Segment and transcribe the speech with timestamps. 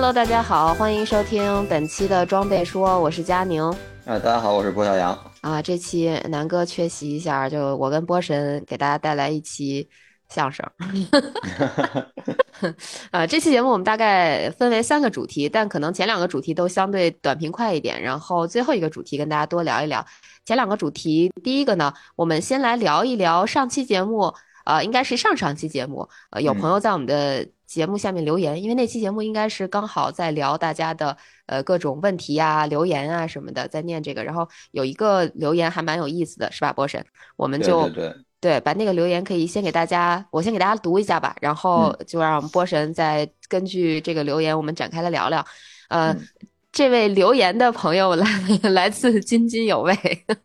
[0.00, 3.60] Hello，大家好，欢迎收听本期的装备说，我是佳宁。
[4.04, 5.18] 啊，大家好，我是郭小杨。
[5.40, 9.88] 啊，这期南哥缺席一下，就我跟波神给大家带来一期
[10.28, 10.64] 相声。
[13.10, 20.06] 啊，这期节目我们大概分为三个主题，但可能前两个主题都相对短平快一点，然后最后一个主题跟大家多聊一聊。
[20.44, 24.32] 前两个主题，第一个呢，我们先来聊一聊上期节目，
[24.68, 27.48] 呃，应该是上上期节目，呃，有朋友在我们的。
[27.68, 34.24] 节目下面留言，因为那期节目应该是刚好在聊大家的呃各种问题呀、留言啊什么的，在念这个。
[34.24, 37.04] 然后有一个留言还蛮有意思的，是吧，波神？
[37.36, 38.10] 我们就对
[38.40, 45.44] 对，把那个留言可以先给大家，我先给大家读一下吧，然后就让波神再根据这个留言我们展开来聊聊，
[45.90, 46.16] 呃。
[46.78, 48.26] 这位留言的朋友来
[48.70, 49.92] 来自津津有味，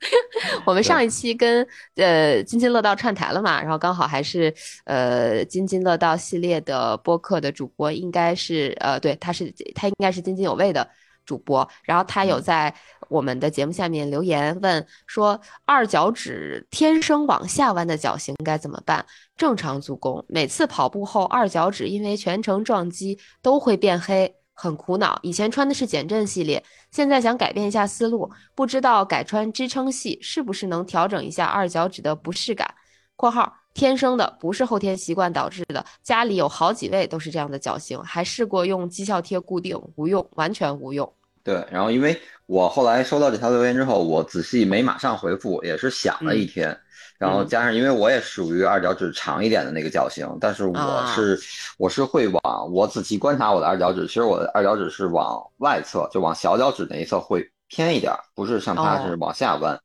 [0.66, 1.64] 我们上一期跟
[1.96, 4.52] 呃津津乐道串台了嘛，然后刚好还是
[4.86, 10.90] 呃津津乐道系列的播客的主播，应该是呃对他是他应该是津津有味的
[11.24, 12.74] 主播，然后他有在
[13.10, 19.06] 我们的节目下面留言问说二脚趾天生往下弯的脚型该怎么办？
[19.38, 24.34] 正常足弓，每次跑步后二脚趾因为全程撞击都会变黑。
[24.54, 32.74] 很苦恼，以前穿的是减震系列，现在想改变一下思路，不知道改穿支撑系是不是能调整一下二脚趾的不适感。
[33.16, 35.86] （括号天生的，不是后天习惯导致的。
[36.02, 41.12] 家里有好几位都是这样的脚型，还试过用绩效贴固定，无用，完全无用。）
[41.44, 46.80] 对，然后因为我后来收到这条留言之后，我仔细没马上回复，也是想了一天。
[47.24, 51.40] 然后加上，因为我也属于二脚趾长一点的那个脚型，但是我是
[51.78, 59.80] 我是会往我仔细观察我的二脚趾，其实我的二脚趾是往外侧，就往小脚趾那一侧会偏一点，不是像它是往下弯。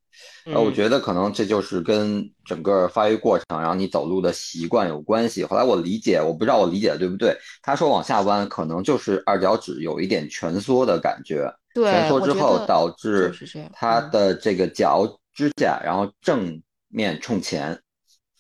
[0.46, 5.44] 呃，我觉得可能这就是跟整个发育过程，然后你走路的习惯有关系。
[5.44, 7.38] 后来我理解，我不知道我理解的对不对。
[7.62, 13.32] 他说往下弯可能就是二脚趾有一点蜷缩的感觉，蜷缩之后导致
[13.72, 16.60] 他的这个脚指甲，然后正。
[16.88, 17.78] 面冲前，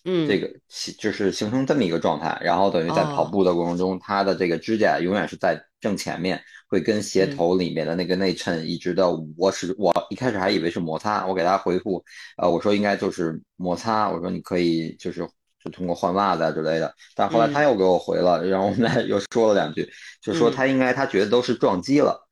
[0.04, 0.50] 嗯，这个
[0.98, 9.08] 就是形成这么一个状态，然后等于在跑步的过程中，它的这个指甲永远是在正前面，会跟鞋头里面的那个内衬一直的。
[9.36, 12.04] 我是我一开始还以为是摩擦，我给他回复，
[12.36, 15.20] 呃，我说应该就是摩擦，我说你可以就是
[15.62, 19.88] 就通过换袜子啊之类的，但后来他又给我回了，然后我们俩又说了两句，
[20.20, 22.27] 就说他应该他觉得都是撞击了。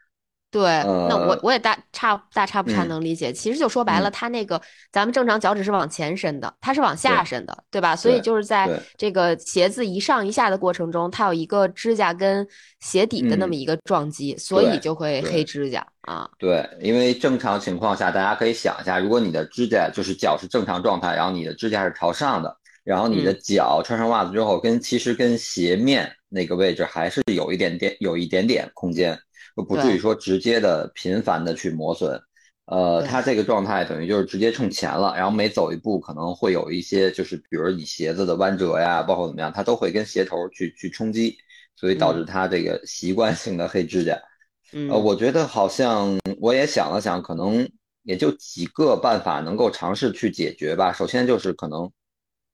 [0.57, 0.63] 对，
[1.07, 3.31] 那我我也大差大差不差能理解。
[3.31, 4.59] 其实就说白了，它那个
[4.91, 7.95] 咱们正常脚趾是往前伸的，它是往下伸的，对吧？
[7.95, 12.47] 所以就是在这个鞋子一上一下的过程中，它有一个指甲跟
[12.81, 16.27] 鞋底的那么一个撞击，所以就会黑指甲啊。
[16.39, 29.19] 对，因为正常情况下，大家可以想一下，如果你的指甲就是脚是正常状态，然后你的指甲是朝上的，然后你的脚穿上袜子之后，跟其实跟鞋面那个位置还是有一点点有一点点空间。
[29.57, 32.21] 就不至于说直接的频繁的去磨损，
[32.67, 41.39] 呃，他这个状态等于就是直接冲前了，然后每走一步可能会有一些，就是比如你鞋子的弯折呀，包括怎么样，它都会跟鞋头去去冲击，
[41.75, 44.17] 所以导致它这个习惯性的黑指甲。
[44.73, 47.67] 呃，我觉得好像我也想了想，可能
[48.03, 50.93] 也就几个办法能够尝试去解决吧。
[50.93, 51.91] 首先就是可能。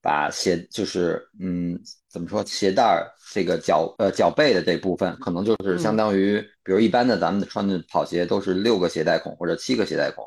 [0.05, 1.81] 把鞋就是嗯，
[2.11, 10.25] 怎么说鞋带儿这个脚呃脚背的这部分，可能就是相当于，比如一般的咱们穿的跑鞋都是六个鞋带孔或者七个鞋带孔，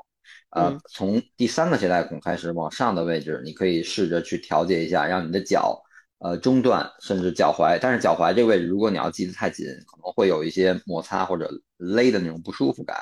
[0.50, 5.80] 呃，从第三个鞋带孔开始往上的位置，你可以试着去调节一下，让你的脚
[6.20, 12.98] 呃中段甚至脚踝，但是脚踝这个位置如果你要系得太紧，可能会有一些摩擦或者勒的那种不舒服感，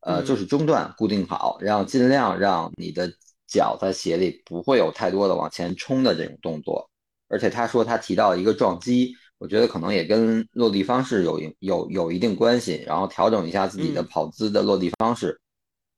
[0.00, 3.10] 呃，就是中段固定好，让尽量让你的。
[3.52, 6.88] 脚在鞋里不会有太多的往前冲的这种动作，
[7.26, 15.40] 而且他说他提到一个撞击，我觉得可能也跟落地方式有有有一定关系，然后调整一下自己的跑姿的落地方式，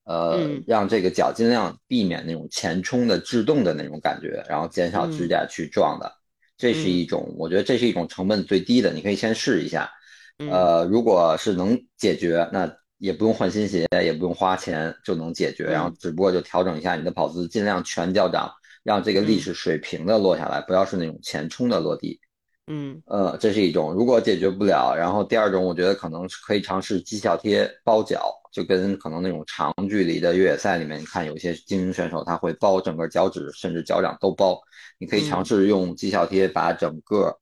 [0.05, 6.11] 呃，让这个脚尽量避免那种前冲的制动的那种感觉，然后减少指甲去撞的，
[6.57, 9.91] 这是一种，我觉得这是一种成本最低的，你可以先试一下，
[10.39, 12.73] 呃，如果是能解决那。
[13.03, 18.49] 也不用换新鞋，也不用花钱就能解决，然后只不过就调整一下你的跑姿，尽量全脚掌
[18.85, 22.21] 让这个力是水平的落下来，不要是那种前冲的落地。
[22.69, 23.93] 嗯，呃，这是一种。
[23.93, 34.61] 如果解决不了，然后第二种，我觉得可能是可以尝试绩效贴包脚，就跟可能那种长距离的越野赛里面，你看有些精英选手他会包整个脚趾甚至脚掌都包，
[34.99, 37.37] 你可以尝试用绩效贴把整个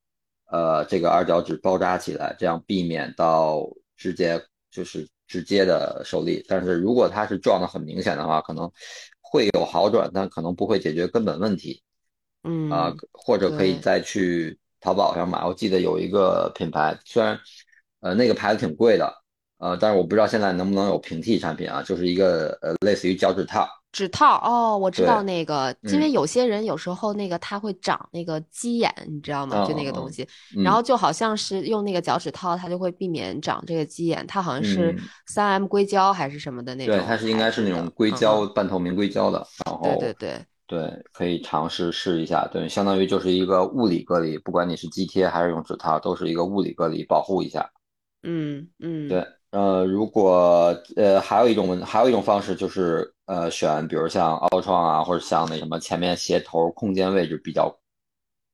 [0.51, 3.63] 呃这个二脚趾包扎起来，这样避免到
[3.99, 6.43] 直接就是直接的受力。
[6.49, 8.69] 但是如果他是撞的很明显的话，可能
[9.21, 11.83] 会有好转，但可能不会解决根本问题。
[12.43, 14.59] 嗯啊，或者可以再去。
[14.81, 17.39] 淘宝上买，我记得有一个品牌，虽然，
[18.01, 19.13] 呃，那个牌子挺贵的，
[19.59, 23.69] 呃，但是我不知道现在能不能有平替产品啊，就是一个呃，类似于脚趾套。
[23.93, 29.67] 指套哦，我知道那个，因为有些人有时候那个他会长那个鸡眼，你知道吗？
[29.67, 30.25] 就那个东西，
[30.65, 34.25] 然后就好像是用那个脚趾套，它就会避免长这个鸡眼。
[34.29, 36.97] 它好像是三 M 硅胶还是什么的那种。
[36.97, 40.47] 对，它是应该是那种硅胶半透明硅胶的，然后对对对。
[40.71, 42.47] 对，可以尝试试一下。
[42.53, 47.69] 对，相当于就是一个物理隔离，不管你是肌贴还是用指套，都是一个物理隔离，保护一下。
[48.23, 49.09] 嗯嗯。
[49.09, 57.77] 对，呃，如果呃还有一种问，还有一种方式就是呃选，比如像奥创啊，或者像那什么前面鞋头空间位置比较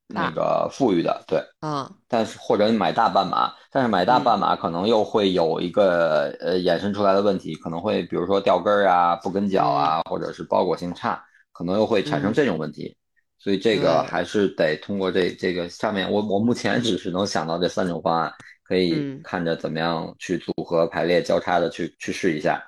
[0.06, 1.92] 那个富裕的，对，啊。
[2.08, 11.22] 但是或者你买大半码，但是买大半码可能又会有一个呃衍生出来的问题，可能会比如说掉跟儿啊、不跟脚啊，或者是包裹性差。
[11.56, 12.94] 可能又会产生这种问题，
[13.38, 18.30] 所以这个还是得通过这这个上面，我我目前只是能想到这三种方案，
[18.62, 22.62] 可以看着怎么样去组合排列交叉的去去试一下，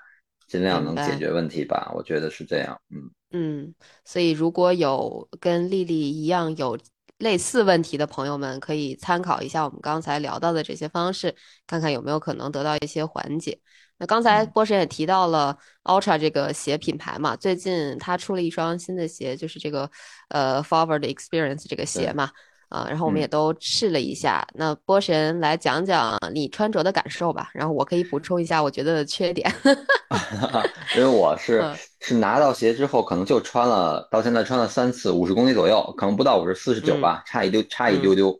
[0.46, 3.10] 尽量能解决问题吧，我觉得是这样，嗯。
[3.30, 3.74] 嗯，
[4.06, 6.78] 所以如果有跟丽丽一样有
[7.18, 11.34] 类似问题的朋友们，可以参考一下我们刚才聊到的这些方式，
[11.66, 13.60] 看看有没有可能得到一些缓解。
[13.98, 19.90] 那刚才波神也提到了 Ultra 这个鞋品牌嘛，最近他出了一双新的鞋，就是这个
[20.28, 22.30] 呃 Forward Experience 这个鞋嘛，
[22.68, 24.46] 啊，然后我们也都试了一下。
[24.54, 29.52] 那波神来讲讲你穿着的感受吧，然后我可以补充一下我觉得的缺点。
[30.96, 31.64] 因为我是
[32.00, 38.38] 是拿到鞋之后，可能就穿了，到现在穿了三次，五十公里左右，可能不到五十，四十九吧，差一丢，差一丢丢，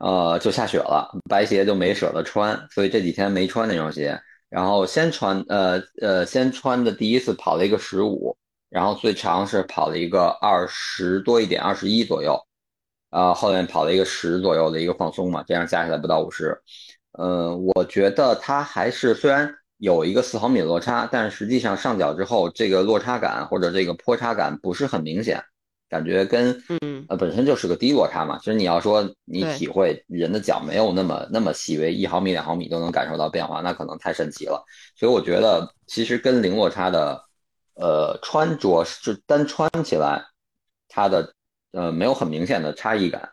[0.00, 4.20] 呃，就下雪了，白鞋就没舍得穿，所以这几天没穿那双鞋。
[4.50, 8.36] 然后先穿，呃呃，先穿的第一次跑了一个十五，
[8.70, 12.40] 然后最长是跑了一个二十多一点，二十一左右，
[13.10, 16.58] 啊，后面跑了一个十左右的一个放松嘛，这样加起来不到五十，
[17.18, 25.42] 嗯，我觉得它还是虽然有一个四毫米的落差，但实际上上脚之后，这个落差感或者这个坡差感不是很明显。
[25.88, 34.62] 感觉跟嗯呃本身就是个低落差嘛，其实你要说你体会人的脚没有那么那么细微，一毫米两毫米都能感受到变化，那可能太神奇了。
[34.94, 37.24] 所以我觉得其实跟零落差的
[37.74, 40.22] 呃穿着是单穿起来，
[40.88, 41.32] 它的
[41.72, 43.30] 呃没有很明显的差异感。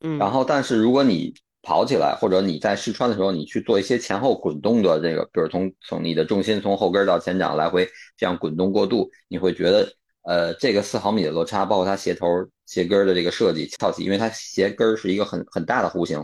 [0.00, 7.86] 嗯，然后但是如果你跑起来或者你在试穿的时候，你去做一些前后滚动的这个，比如从从你的重心从后跟到前掌来回
[8.16, 9.92] 这样滚动过渡，你会觉得。
[10.28, 12.26] 呃，这个四毫米的落差，包括它鞋头、
[12.66, 16.22] 鞋跟的这个设计翘起，因为它鞋跟是一个很很大的弧形，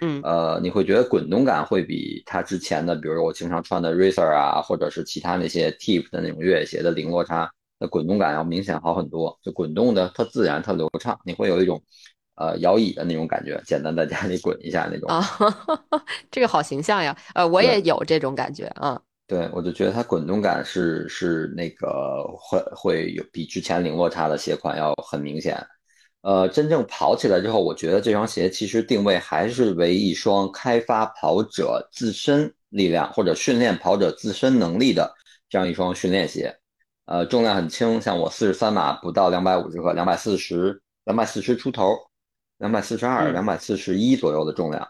[0.00, 7.48] 嗯，呃，你会觉得滚动感会比它之前的，比如我经常穿的 Racer 啊，或者是其他那些 Tip 的那种越野鞋的零落差
[7.78, 11.80] 的滚动感要明显好很多，就滚动的特自然、特流畅，你会有一种
[12.34, 15.08] 呃摇椅的那种感觉，简单在家里滚一下那种。
[15.08, 15.22] 啊，
[16.32, 19.00] 这个好形象呀，呃，我也有这种感觉啊。
[19.28, 25.60] 对，我就觉得它滚动感是是那个会会有比之前零落差的鞋款要很明显，
[26.20, 35.12] 呃，真正跑起来之后，我觉得这双鞋其实定位还是为一双开发跑者自身力量或者训练跑者自身能力的
[35.48, 36.56] 这样一双训练鞋，
[37.06, 41.96] 呃，重量很轻，像我四十三码不到两百五十克，两百四十两百四十出头，
[42.58, 44.88] 两百四十二两百四十一左右的重量，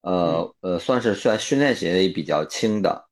[0.00, 3.04] 呃呃，算是算训练鞋里比较轻的。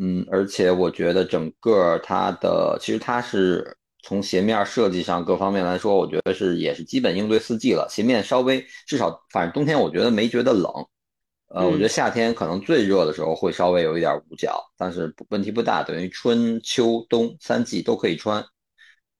[0.00, 7.84] 嗯，而且我觉得整个它的，其实它是从鞋面设计上各方面来说，我觉得是也是基本应对四季了。
[7.90, 10.70] 鞋面稍微至少，反正冬天我觉得没觉得冷，
[11.48, 18.44] 呃，我觉得夏天可能最热的时候会稍微有一点捂脚，但是问题不大，等于春秋冬三季都可以穿。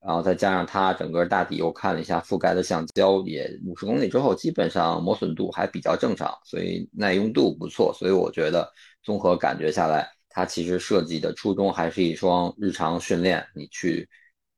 [0.01, 7.93] 然后再加上它整个大底，我看了一下覆盖的橡胶，也五十公里之后基本上磨损度还比较正常，所以耐用度不错。
[7.93, 8.71] 所以我觉得
[9.03, 10.09] 综合感觉下来。
[10.39, 14.09] 它其实设计的初衷还是一双日常训练，你去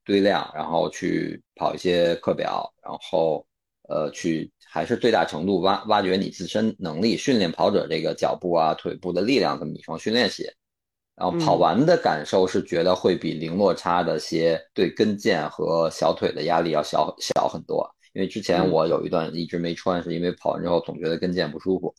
[0.04, 3.46] 堆量，然后去跑一些课表，然后
[3.88, 10.54] 呃去还是最大程度挖挖掘你自身能力，训练跑者这个脚步啊腿部的力量这么一双训练鞋。
[11.16, 17.90] 然后跑完的感受是觉得会比零落差的鞋对跟腱和小腿的压力要小小很多。
[18.12, 21.94] 因为之前我有一段一直没穿，是因为跑完之后总觉得跟腱不舒服。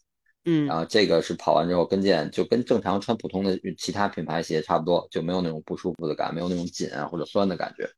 [0.46, 7.90] 嗯，然后这个是跑完之后跟腱就跟正常穿普通的其他品牌鞋差不多，就没有那种不舒服的感，没有那种紧啊或者酸的感觉。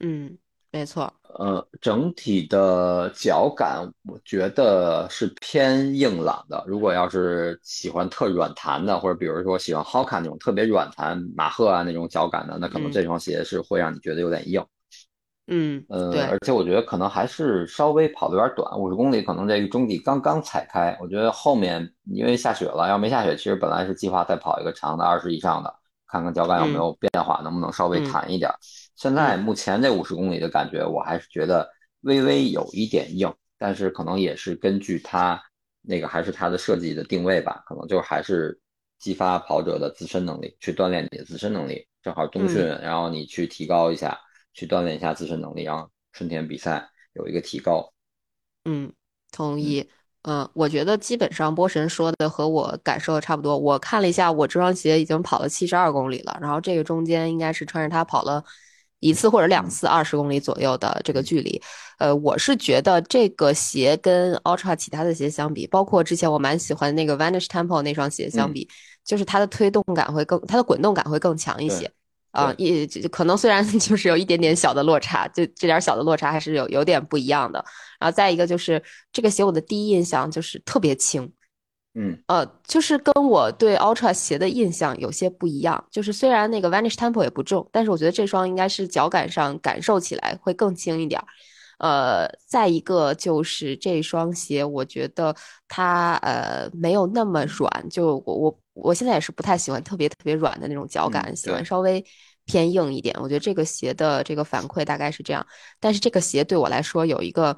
[0.00, 0.36] 嗯，
[0.70, 1.12] 没错。
[1.38, 6.62] 呃，整体的脚感我觉得是偏硬朗的。
[6.66, 14.60] 如果要是喜欢特软弹的，或者比如说喜欢 Hoka 那种特别软弹马赫啊那种脚感的，那可能这双鞋是会让你觉得有点硬。
[14.60, 14.66] 嗯，
[15.88, 20.96] 呃，而且我觉得可能还是稍微跑的有点短，五十公里可能这个中底刚刚踩开。
[21.00, 25.74] 我觉得后面因为下雪了，要没下雪，其实本来是计划再跑一个长的二十以上的，
[26.06, 28.50] 看看脚感有没有变化，能不能稍微弹一点。
[28.94, 31.68] 现在目前这五十公里的感觉，我还是觉得
[32.02, 35.42] 微微有一点硬，但是可能也是根据它
[35.82, 38.58] 那个还是它的设计的定位吧，可能就还是
[39.00, 41.84] 激发跑者的自身能力，去锻炼你的自身能力。
[42.00, 44.16] 正好冬训，然后你去提高一下。
[44.54, 47.92] 去锻炼一下自身能力，然后春天比赛有一个提高。
[48.64, 48.92] 嗯，
[49.30, 49.88] 同意。
[50.24, 53.58] 嗯，我觉得基本上波神说的和我感受的差不多。
[53.58, 58.44] 我看了一下，我这双鞋已经跑了七十二公里了，然后这个中间应该是穿着它跑了
[59.00, 61.60] 一次或者两次二十公里左右的这个距离。
[61.98, 68.68] 呃，我是觉得这个鞋跟 Ultra 其他的鞋相比，包括之前我蛮喜欢那个 Vanish Temple 那双鞋相比，
[69.04, 71.90] 就是它的推动感会更，它的滚动感会更强一些。
[72.32, 77.64] 啊，也可能虽然 就是有一点点小的落差，就这点小的落差还是有有点不一样的。
[78.00, 81.30] 然后再一个就是这个鞋，我的第一印象就是特别轻，
[81.94, 85.84] 嗯，呃，就是跟我对 Ultra 鞋的印象有些不一样。
[85.90, 91.22] 就是虽然那个 Vanish Temple 也不重，但是我觉得这双应该是脚感上感受起来会更轻一点。
[91.82, 95.34] 呃，再一个就是这双鞋，我觉得
[95.66, 102.04] 它呃没有那么软，就我我我现在也是不太喜欢特别特别软的那种脚感，喜欢稍微
[102.44, 103.12] 偏硬一点。
[103.20, 105.44] 我觉得这个鞋的这个反馈大概是这样，
[105.80, 107.56] 但是这个鞋对我来说有一个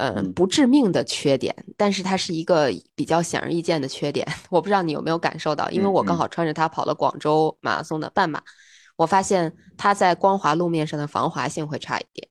[0.00, 4.26] 嗯不致命的缺点，但是它是一个比较显而易见的缺点。
[4.48, 8.42] 我不知道你有没有感受到，因为我刚好穿着它跑了广州马拉松的半马，
[8.96, 12.26] 我发现它在光滑路面上的防滑性会差一点。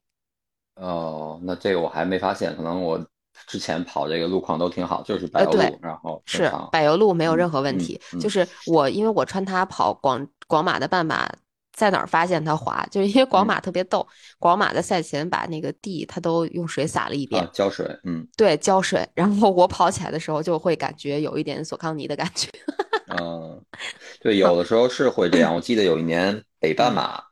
[0.80, 3.04] 哦，那这个我还没发现，可能我
[3.46, 8.00] 之前跑这个路况都挺好，就是柏油路，然后是柏油路没有任何问题。
[8.20, 11.28] 就是我因为我穿它跑广广马的半马，
[11.72, 12.86] 在哪儿发现它滑？
[12.92, 14.06] 就是因为广马特别逗，
[14.38, 19.04] 广马的赛前把那个地它都用水洒了一遍，浇水，嗯，对，浇水。
[19.14, 22.48] 然后我跑起来的时候就会感觉有一点索康尼的感觉。
[23.20, 23.60] 嗯，
[24.20, 25.54] 对，有的时候是会这样。
[25.54, 27.27] 我记得有一年北半马。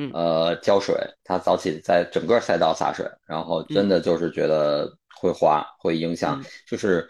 [0.00, 4.88] 嗯，呃，浇水，他早起在整个赛道洒水，然后真的就是觉得
[5.20, 7.04] 会滑，会影响，就是，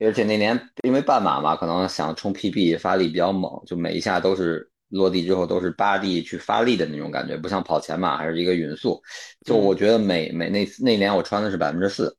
[0.00, 9.00] 而且那年因为半马嘛，可能想冲 PB 发力比较猛，就每一下都是落地之后都是八地去发力的那种感觉，不像跑前马还是一个匀速，
[9.44, 12.16] 就我觉得每每那那年我穿的是百分之四。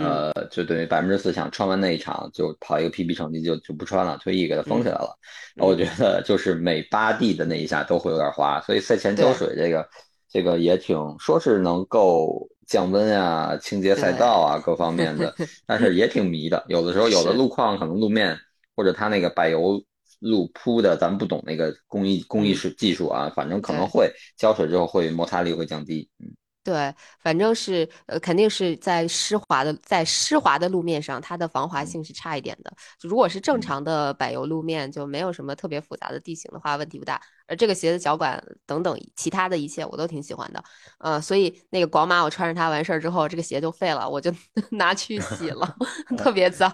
[0.00, 5.16] 呃，就等于百分之四想穿完那一场就跑一个 PB 成绩就就不穿了，退役给它封起来了。
[5.56, 9.88] 我觉得就是每八 D 的那一下都会有点滑，所以赛前浇水这个
[10.28, 15.34] 这个也挺说是能够降温啊、清洁赛道啊各方面的，
[15.66, 16.64] 但是也挺迷的。
[16.68, 18.38] 有的时候有的路况可能路面
[18.76, 19.82] 或者它那个柏油
[20.20, 26.30] 路铺的，咱们不懂那个工艺工艺是技术啊，反正可能会浇水之后会摩擦力会降低，嗯。
[26.68, 32.70] 对，反正是呃，肯定是在湿滑的，在湿滑的路面上，它的防滑性是差一点的。
[33.00, 37.18] 如果是正常的柏油路面，就没有什么特别复杂的地形的话，问题不大。
[37.46, 40.62] 而这个鞋的脚感等等其他的一切，我都挺喜欢的。
[40.98, 44.30] 呃，所以那个广马我穿着它完事儿之后，这个鞋就废了，我就
[44.72, 45.74] 拿去洗了，
[46.18, 46.70] 特别脏。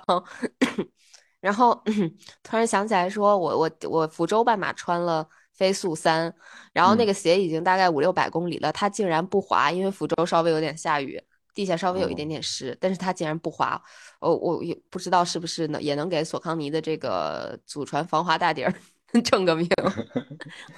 [1.41, 1.81] 然后
[2.43, 5.29] 突然想起来，说我我我福州半马穿了。
[5.55, 6.35] 飞速三，
[6.73, 11.23] 然后那个鞋已经大概五六百公里了，它竟然不滑，因为福州稍微有点下雨，
[11.55, 13.81] 地下稍微有一点点湿，但是它竟然不滑，
[14.21, 18.75] 哦，我也不知道是不是能也能给索康尼的这个祖传防滑大底儿。
[19.23, 19.69] 证个名，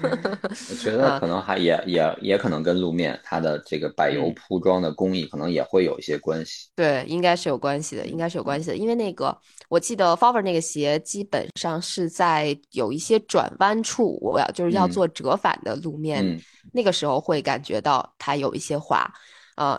[0.03, 6.69] 我觉得可能还也也也可能跟路面它的这个柏油铺装的工艺可能也会有一些关系。
[6.75, 8.77] 对，应该是有关系的，应该是有关系的。
[8.77, 9.37] 因为那个
[9.69, 16.41] 我记得 f o v e r 那个鞋基本上是在有一些转弯处，我要就是要做折返的路面，
[16.73, 19.05] 那个时候会感觉到它有一些滑。
[19.05, 19.13] 嗯，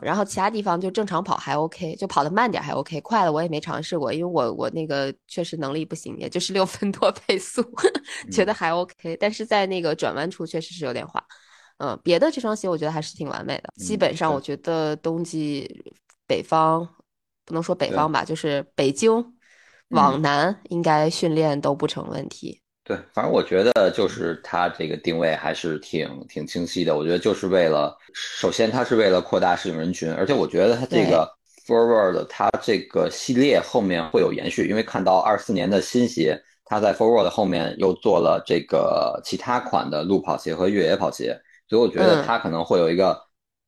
[0.01, 7.63] 然后其他地方就正常跑还 OK，就跑得慢点还 OK，快了我也没尝试过，因为我我那个确实能力不行，也就是六分多配速，
[8.31, 9.15] 觉得还 OK。
[9.17, 11.23] 但是在那个转弯处确实是有点滑。
[11.77, 15.83] 嗯，别的这双鞋我觉得还是挺完美的，基本上我觉得冬季
[16.25, 16.83] 北方
[17.45, 19.23] 不能说北方吧，就是北京
[19.89, 22.61] 往南应该训练都不成问题。
[22.87, 26.95] 对，反正我觉得就是它这个定位还是挺挺清晰的。
[26.95, 31.29] 我觉得就是为了，首先它是为了扩大适用人群，而且我觉得它这个
[31.65, 43.19] Forward 它这个系列后面会有延续，因为看到二四年的新鞋，它在 Forward 后面又做了这个其他款的路跑鞋和越野跑鞋，所以我觉得它可能会有一个，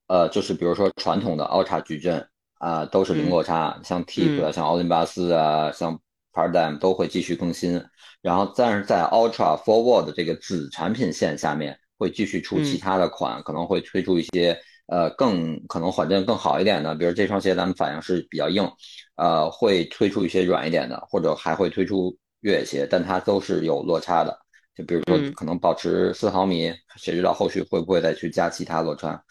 [0.08, 2.26] 呃，就是比如说传统的 Ultra 矩阵
[2.60, 6.00] 啊，都是零落差，像 Tip 像奥林巴斯啊，像
[6.34, 7.82] Paradigm 都会继续更新。
[8.22, 18.70] 然后，但是在 Ultra Forward 这个子产品线下面，会继续出其他的款，可能会推出一些呃更可能缓震更好一点的，比如这双鞋咱们反应是比较硬，
[19.16, 24.38] 呃，会推出一些软一点的，或者还会推出越野鞋，但它都是有落差的。
[24.76, 29.22] 就比如说可能保持四毫米，谁知道后续会不会再去加其他落差？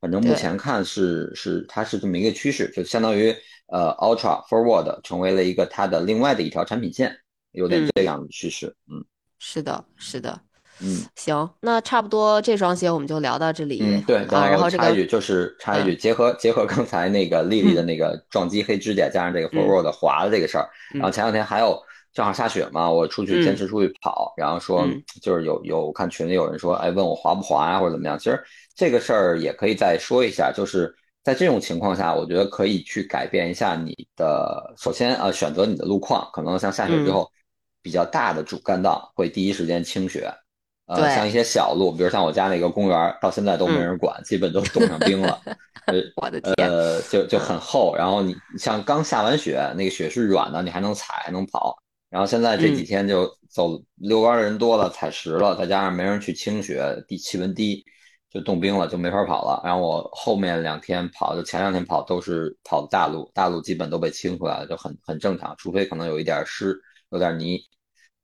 [0.00, 3.34] 反正目前看是是它是这么一个趋势，就相当于
[3.68, 7.16] 呃 Ultra Forward 成为了一个它的另外的一条产品线。
[7.52, 9.02] 有点这样的趋势，嗯，
[9.38, 10.38] 是的，是的，
[10.82, 21.82] 嗯，行，那差不多这双鞋我们就聊到这里，嗯，对，然后插一句就是插一句，结合结合刚才那个丽丽的那个撞击黑指甲加上这个 forward 滑的这个事儿，然后前两天还有
[22.12, 24.86] 正好下雪嘛，我出去坚持出去跑，然后说
[25.22, 28.38] 就是有有看群里有人说，哎，问我滑不滑啊或者怎么样，其实
[28.74, 30.94] 这个事儿也可以再说一下，就是
[31.26, 37.28] 在这种情况下，我觉得可以去改变一下你的，首先呃选择你的路况，可能像下雪之后。
[37.82, 40.28] 比较大的主干道会第一时间清雪，
[40.86, 45.40] 呃，像一些小路，比如像我家那个公园，到现在都没人管，基本都冻上冰了。
[46.20, 47.94] 我的天，呃，就就很厚。
[47.94, 51.76] 然后你像刚下完雪，那个雪是软的，你还能踩，还能跑。
[52.10, 57.84] 然后现在这几天就走遛弯的人多了，踩实了，再加上没人去清雪，地气温低，
[58.36, 59.62] 就冻冰了，就没法跑了。
[59.64, 66.78] 然后我后面两天跑，就前两天跑都是跑的大路，大路基本都被清出来了，就很很正常，除非可能有一点湿，
[67.10, 67.58] 有点泥。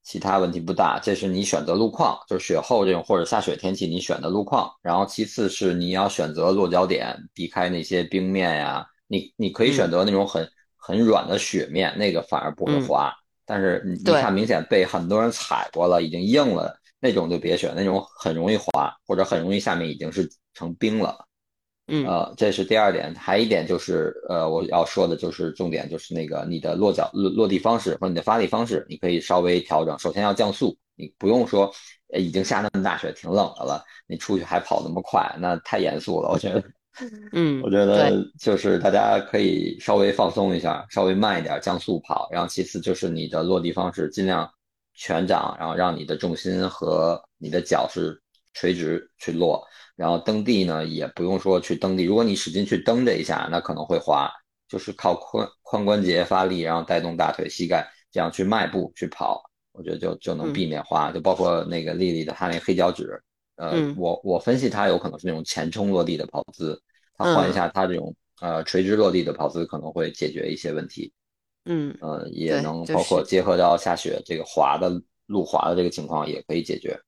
[0.03, 4.69] 其他问题不大，这是你选择路况，就是雪后这种或者下雪天气你选的路况。
[4.83, 8.85] 然后其次是你要选择落脚点，避开那些冰面呀。
[9.07, 13.13] 你你可以选择那种很很软的雪面，那个反而不会滑。
[13.47, 21.19] 但是你你看明显被很多人踩过了，已经硬了，那种就别选，那种很容易滑，或者很容易下面已经是成冰了。
[21.89, 29.99] 嗯，呃，这是第二点，还一点就是，呃，我要说的就是重点，就是那个你的落脚落落地方式或者你的发力方式，你可以稍微调整。
[29.99, 31.75] 首先要降速，你不用说，
[32.17, 36.63] 已经下那么大雪，挺冷的了，你出去还跑那么快，那太严肃了，我觉得。
[37.33, 42.29] 嗯，我觉得就是大家可以稍微放松一下，稍微慢一点降速跑。
[42.31, 44.49] 然后其次就是你的落地方式尽量
[45.03, 48.17] 全掌，然后让你的重心和你的脚是
[48.55, 49.67] 垂直去落。
[49.97, 52.05] 然后蹬地呢，也不用说去蹬地。
[52.05, 54.31] 如果你使劲去蹬这一下，那可能会滑。
[54.69, 61.11] 就是靠髋髋关节发力，然后带动大腿、膝盖，这样去迈步去跑，我觉得就就能避免滑。
[61.13, 63.21] 就包括那个丽丽的她那黑脚趾，
[63.57, 66.81] 呃，我我分析她有可能是那种前冲落地的跑姿，
[67.19, 71.13] 她换一下她这种呃垂直落地的跑姿，可能会解决一些问题。
[71.65, 74.91] 嗯，呃，也能包括结合到下雪这个滑的
[75.27, 76.99] 路滑的这个情况，也可以解决。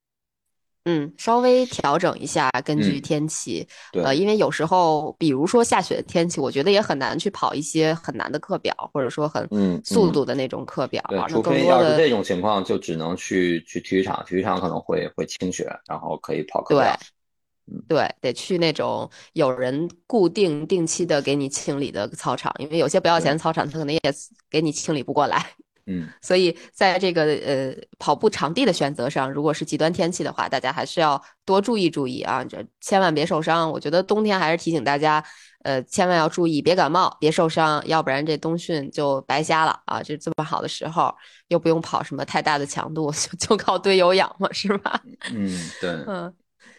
[0.86, 3.66] 嗯，稍微调整一下，根据天气。
[3.94, 9.48] 呃，因为有时候，比如说下雪的天气，我觉得也很难去跑一些很难的课表，或者说很
[9.82, 11.02] 速度的那种课表。
[11.08, 16.84] 对，除非要是这种情况，就只能去去体育场，体育场可能会会清雪，然后可以跑课表。
[16.84, 17.06] 对，
[17.88, 24.00] 对，得去那种有人固定定期的给你清理的操场，因为有些不要钱的操场，他可能也
[24.50, 25.44] 给你清理不过来。
[25.86, 33.70] 嗯， 所以在这个呃跑步场地的选择上，如果是极端天气的话，大家还是要多注意注意啊，这千万别受伤。
[33.70, 35.22] 我觉得冬天还是提醒大家，
[35.62, 40.02] 呃，千万要注意，别感冒，别受伤，要不然这冬训就白瞎了啊！
[40.02, 41.14] 这这么好的时候，
[41.48, 45.02] 又不用跑什么太大的强度， 就就靠堆有氧嘛，是吧？
[45.34, 46.34] 嗯，对，嗯，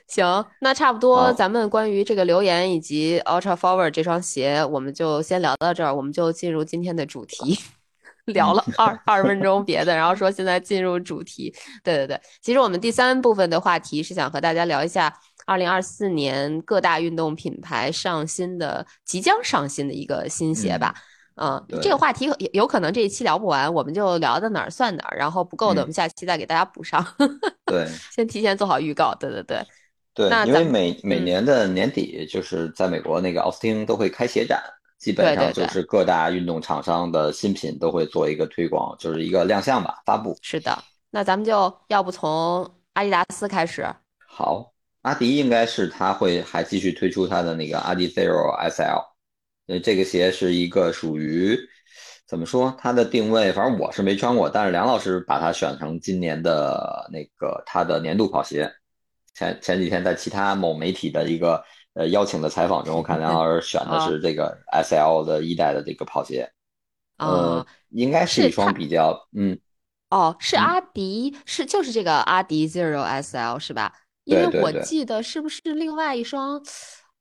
[0.08, 7.58] 行，那差不多，咱们关于这个留言以及 Ultra Forward 这双鞋，我们就先聊到这儿，我们就进入今天的主题。
[8.34, 11.54] 聊了二二十分钟别的，然后说现在进入主题。
[11.84, 15.16] 对对对，其实我们第三部分的话题是想和大家聊一下
[15.46, 20.96] 二零二四年各大运动品牌上新的、即将上新的一个新鞋吧。
[21.36, 27.06] 嗯，这个话题有有可能这一期聊不完，我们就聊到哪儿算哪儿，然后不够的我们下期再给大家补上。
[27.68, 29.14] 对，先提前做好预告。
[29.14, 29.64] 对对对。
[30.16, 34.60] 对，因为每每年的年底就是在美国那个奥斯汀都会开鞋展。
[34.98, 40.36] 基本上就是各大运动厂商的新品都会做一个推广，就是一个亮相吧，发布。
[40.42, 40.76] 是的，
[41.12, 43.86] 那咱们就要不从阿迪达斯开始。
[44.26, 49.04] 好，阿迪应该是他会还继续推出他的那个阿迪 Zero SL，
[49.68, 51.60] 呃，这个鞋是一个属于
[52.26, 52.76] 怎么说？
[52.80, 58.72] 它的定位，反正我是没穿过，但是梁老师把它选成今年的那个他的年度跑鞋。
[59.36, 66.50] 前前几天在其他某媒体的一个呃邀请的采访中，我看 梁老师选的是这个 S L 的一代的这个跑鞋，
[67.20, 69.60] 呃，应该是一双比较嗯。
[70.12, 73.92] 哦，是阿迪，是就是这个阿迪 Zero S L 是吧？
[74.24, 76.62] 因为我记得是不是另外一双？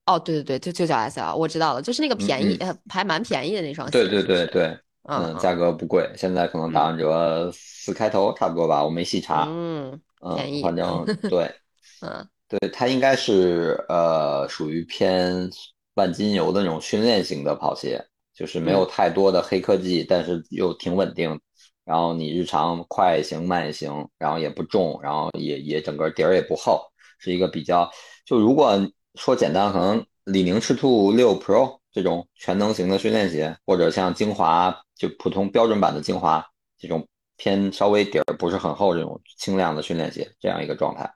[0.06, 2.58] 哦，对对对，就就叫 S L，我知道了，就是那个便宜，
[2.90, 3.92] 还蛮便宜的那双鞋。
[3.92, 9.44] 对对对对，嗯，价格不贵，现在可能打完折四开头差不多吧，我没细查。
[9.48, 9.98] 嗯，
[10.36, 11.50] 便宜，反正对，
[12.00, 15.50] 嗯，对，它应该是呃属于偏
[15.94, 18.04] 万金油的那种训练型的跑鞋，
[18.34, 21.40] 就是没有太多的黑科技，但是又挺稳定。
[21.84, 26.80] 然后你日常快行慢行，然后也不重，然后也也整个底儿也不厚，
[27.18, 27.90] 是一个比较
[28.24, 28.72] 就如果
[29.16, 36.42] 说简单，可能李宁赤兔六 Pro 这种全能型的训练鞋，或者像精华就普通标准版的精华
[36.78, 41.12] 这种偏稍微底儿不是很厚这种轻量的训练鞋，这样一个状态。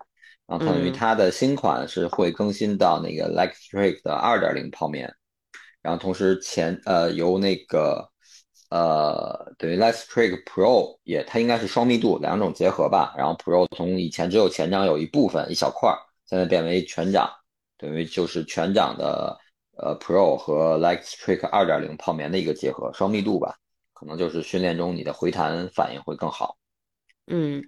[0.48, 5.14] 然后等于它的新款是会更新到那个 Lectric 的二点零泡棉，
[5.82, 8.10] 然后同时前呃由那个。
[8.70, 13.14] 呃，等于 Let's Trick Pro 也，它应该是双密度两种结合吧。
[13.16, 15.90] 然后 Pro 从以前只有前掌有一部分一小块，
[16.26, 17.30] 现在变为全掌，
[17.78, 19.34] 等于就是全掌的
[19.78, 23.56] 呃 Pro 和 Let's Trick 二点零泡棉的一个结合，双密度吧，
[23.94, 26.58] 可能就是训练中你的回弹反应会更好。
[27.26, 27.62] 嗯。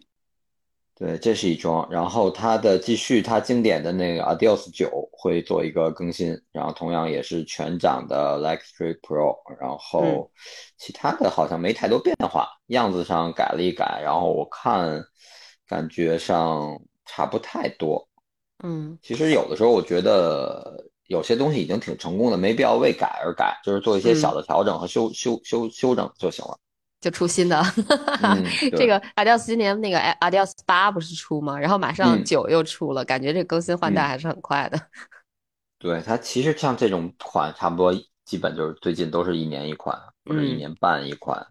[1.01, 10.31] 对，这是一桩，然后它的继续，它经典的那个 Adios 九会做一个更新，然后同样也是全掌的 Lectric Pro，然后
[10.77, 15.03] 其他的好像没太多变化，样子上改了一改，然后我看
[15.67, 18.07] 感觉上差不太多。
[18.63, 26.59] 嗯，其实有的时候我觉得有些东西已经挺成功的，没必要为改而改，就是做一些小的调整和修修修修整就行了。
[27.01, 27.63] 就出新的，
[28.77, 31.59] 这个阿迪奥斯今年那个阿迪奥斯八不是出吗？
[31.59, 34.79] 然后马上九又出了，感觉这更新换代还是很快的。
[35.79, 37.95] 对它其实像这种款，差不多
[38.27, 41.47] 基本就是最近都是一年一款或者一年半一款，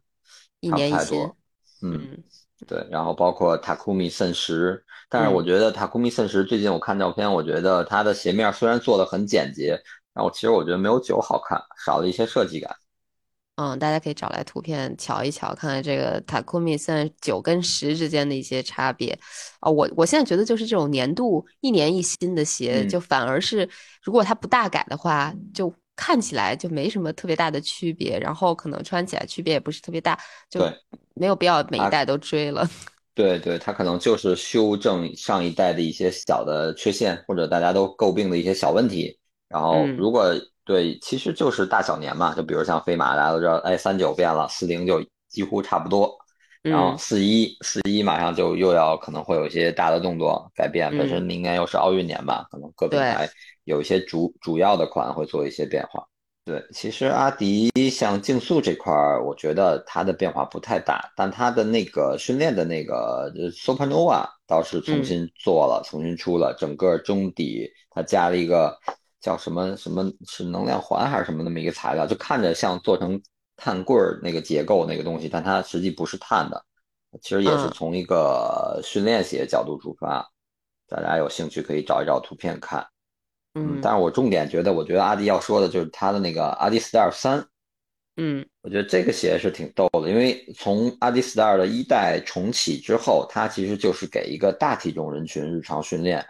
[0.59, 1.35] 一年一多。
[1.81, 2.23] 嗯，
[2.67, 2.87] 对。
[2.91, 9.81] 然后包括 Takumi 渗十，但是我觉得 Takumi 渗十最近我看照片，我觉得它的鞋面虽然做的很简洁，
[10.13, 12.75] 然后其实我觉得没有九好看，少了一些设计感。
[13.59, 19.11] 嗯，大家可以找来图片瞧一瞧，看看这个 Takumi 现在九跟十之间的一些差别。
[19.59, 23.69] 啊，我我现在觉得就是这种年度一年一新的鞋，就反而是
[24.01, 30.17] 如果它不大改的话，就看起来就没什么特别大的区别，然后可能穿起来区别也不是特别大，
[30.49, 30.61] 就
[31.15, 32.65] 没有必要每一代都追了。
[33.13, 39.19] 对对，它可能就是修正上一代的一些小的缺陷，或者大家都诟病的一些小问题。
[39.49, 40.33] 然后如果
[40.69, 46.15] 对，其实就是大小年嘛，就比如像飞马，大家都知道，哎，三九变了，四零就几乎差不多，
[46.61, 53.27] 然后四一四一马上就又要可能会有一些大的动作改变，本身明年又是奥运年嘛，可能各品牌
[53.63, 56.05] 有一些主主要的款会做一些变化。
[56.45, 68.77] 对，其实阿迪像竞速这块儿，我觉得它的变化不太大，但它的那个训练的那个 Supernova 倒是重新做了，重新出了整个中底，它加了一个。
[69.21, 73.21] 叫什么什么是能量环还是什么那么一个材料，就看着像做成
[73.55, 76.63] 碳棍儿那个结构那个东西，但它实际不是碳的。
[77.21, 80.25] 其实也是从一个训练鞋角度出发，
[80.87, 82.85] 大家有兴趣可以找一找图片看。
[83.55, 87.43] 嗯，但是我重点觉得，我觉得阿迪要说的就是它的那个阿迪 Star 三。
[88.17, 96.23] 嗯，我觉得这个鞋是挺逗的，因为从阿迪 Star 的一代重启之后，它其实就是给一个大体重人群日常训练。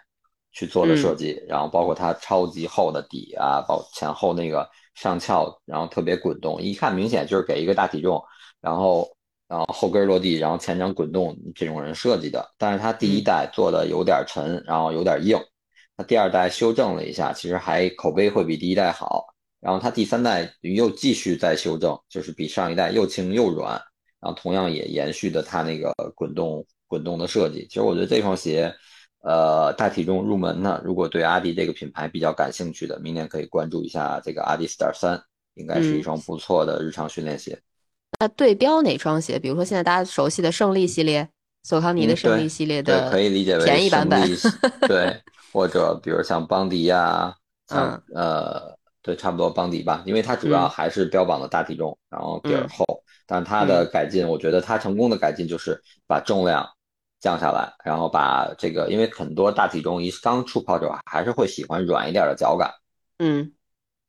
[0.60, 8.22] 去做的设计，然后包括它超级厚的底啊，包前后那个上翘，然后特别滚动，一看明显就是给一个大体重，
[8.60, 9.08] 然后
[9.48, 12.46] 然后后跟落地，然后前掌滚动这种人设计的。
[12.58, 15.38] 但是它第一代做的有点沉，然后有点硬，
[15.96, 19.24] 它第二代修正了一下，其实还口碑会比第一代好。
[19.60, 23.80] 然后它第三代又继续在修正，就是比上一代又轻又软，
[24.20, 27.66] 然后同样也延续的它那个滚动滚动的设计。
[27.66, 28.70] 其实我觉得这双鞋。
[29.22, 35.22] 呃，大体重入门呢，如果对阿迪这个品牌比较感兴趣的，明年可以关注一下这个阿迪 Star 三，
[35.54, 37.60] 应该是一双不错的日常训练鞋。
[38.18, 39.38] 那对标哪双鞋？
[39.38, 41.28] 比如说现在大家熟悉的胜利系列，
[41.64, 44.20] 索康尼的胜利系列的，可以理解为便宜版本。
[44.88, 45.20] 对，
[45.52, 47.34] 或者比如像邦迪呀，
[47.68, 52.84] 像呃，对，差不多邦迪吧，因为它主要还是标榜的大体重，然后底儿厚，
[53.26, 56.66] 但它的改进，我觉得它成功的改进就是把重量。
[57.20, 62.72] 降下来，然后把这个，因为很多大体重一刚出跑者还是会喜欢软一点的脚感，
[63.18, 63.52] 嗯，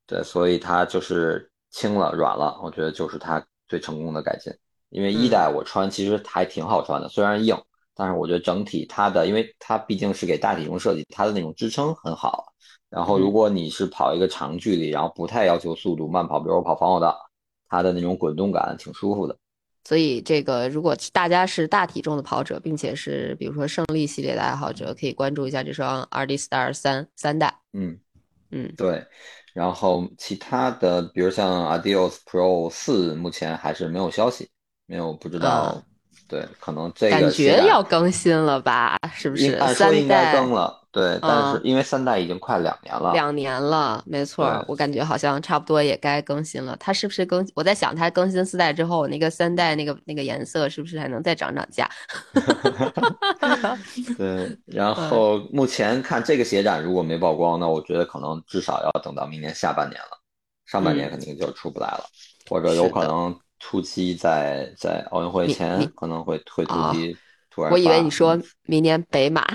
[0.07, 4.53] 对，所以它就是轻了、软了，我觉得就是它最成功的改进。
[4.89, 7.57] 因为一代我穿其实还挺好穿的，虽然硬，
[7.95, 12.45] 但是我觉得整体它的，因为它毕竟是给大体重设计，它的那种支撑很好。
[12.89, 17.17] 然后如果你是跑一个长距离，然后不太要求速度慢跑，比如我跑防火道，
[17.69, 19.37] 它的那种滚动感挺舒服的。
[19.83, 27.53] 所以这个如果大家是大体重的跑者，并且是比如说胜利系列的爱好者，可以关注一下这双 RD Star 三三代。
[27.73, 27.99] 嗯
[28.51, 29.05] 嗯，对。
[29.53, 34.49] 然后其他的，比如像 Adios Pro 四，目前还是没有消息。
[34.87, 35.81] 没有不知道，
[36.27, 38.97] 对，可能这个感觉要更新了吧？
[39.13, 39.53] 是不是？
[39.53, 46.75] 按说应该更了，对，但是因为三代已经快两年了，两年了，没错，我感觉好像差不多也该更新了。
[46.77, 47.47] 它是不是更？
[47.55, 51.89] 我在想，它更新四代之后，那个三代那个那个颜色是不是还能再涨涨价？
[54.17, 60.19] 对，然后目前看这个鞋展如果没曝光，那我觉得可能至少要等到明年下半年了，
[60.65, 62.03] 上半年肯定就出不来了，
[62.49, 63.33] 或者有可能。
[63.63, 67.15] 初期在在奥运会前可能会会突击，
[67.51, 67.71] 突然。
[67.71, 69.45] 我以为你说明年北马，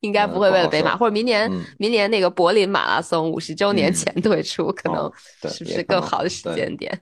[0.00, 5.10] 应该不会为了北马，或者明年明年那个柏林马拉松五十周年前退出，可能
[5.50, 7.00] 是不是更好的时间点？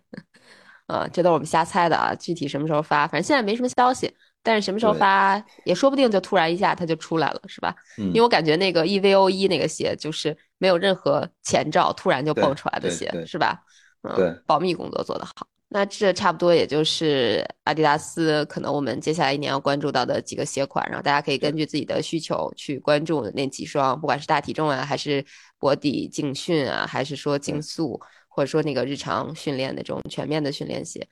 [0.87, 7.75] 啊， 这都是我们瞎猜的啊，具体什么时候发，反正现在没什么消息，但是什么时候发也说不定，就突然一下它就出来了，是吧？
[7.97, 13.61] 因为我感觉那个 EVO 一那个鞋就是没有任何前兆，突然就蹦出来的鞋，是吧？
[14.03, 14.15] 嗯，
[14.47, 15.33] 保密工作做得好。
[15.69, 25.25] 那这差不多也就是阿迪达斯可能我们接下来一年要关注到的几个鞋款，然后大家可以根据自己的需求去关注那几双，不管是大体重啊，还是
[25.59, 31.05] 薄底竞训啊，还是说竞速，或者说那个日常训练的这种全面的训练鞋。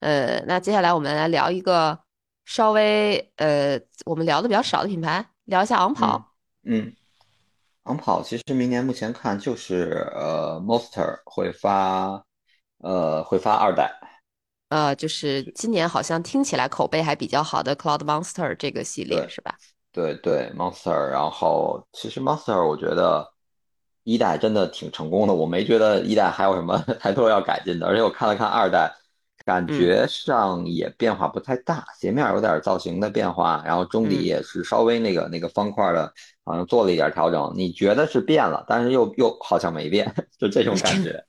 [0.00, 1.96] 呃，那接下来我们来聊一个
[2.44, 6.34] 稍微呃我们聊的比较少的品牌，聊一下昂跑。
[6.64, 6.92] 嗯。
[7.84, 12.24] 昂跑其实明年目前看就是呃，Monster 会发。
[12.82, 13.92] 呃，会发二代，
[14.70, 19.56] 呃，就是今年好像听起来口碑还比较好的 Cloud Monster 这个系列是吧？
[19.92, 21.08] 对对，Monster。
[21.10, 23.28] 然后其实 Monster 我觉得
[24.04, 27.86] 一代真的挺成功的，我没觉得一代还有什么 太多要改进的。
[27.88, 28.94] 而且我看了看二代，
[29.44, 36.12] 感觉上也变化不太大，鞋面有点造型的变化，然后中底也是稍微那个那个方块的，
[36.44, 37.52] 好像做了一点调整。
[37.56, 41.24] 你觉得是变了，但是又又好像没变， 就这种感 觉。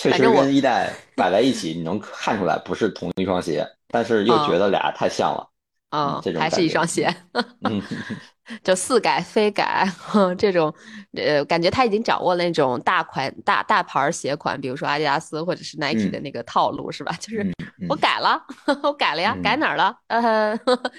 [0.00, 5.46] 确实跟一代摆在一起，你能看出来不是同一双鞋，但是又觉得俩太像了
[5.90, 7.14] 啊，这种还是一双鞋，
[8.64, 9.86] 就似改非改
[10.38, 10.72] 这种，
[11.12, 17.14] 呃，感觉他已经掌握了那种大款大大牌鞋款，比如说阿迪达斯或者是 Nike 的那个套路，是吧？
[17.20, 17.46] 就是
[17.86, 18.42] 我改了，
[18.82, 19.94] 我改了呀，改哪儿了？
[20.06, 20.58] 呃，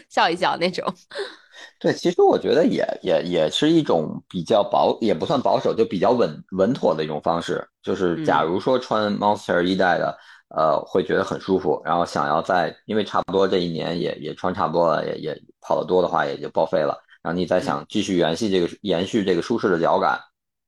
[0.09, 0.85] 笑一笑那种。
[1.79, 7.67] 对，其实我觉得也也也是一种比较保，也不算保守，就比较稳稳妥的一种方式。
[7.81, 10.17] 就是假如说穿 Monster 一代的，
[10.55, 16.97] 呃，会觉得很舒服，然后想要在，因为差不多这一年也也穿差不多了，也也跑得多的话，也就报废了。
[17.23, 20.19] 然后你再想继续延续这个延续这个舒适的脚感，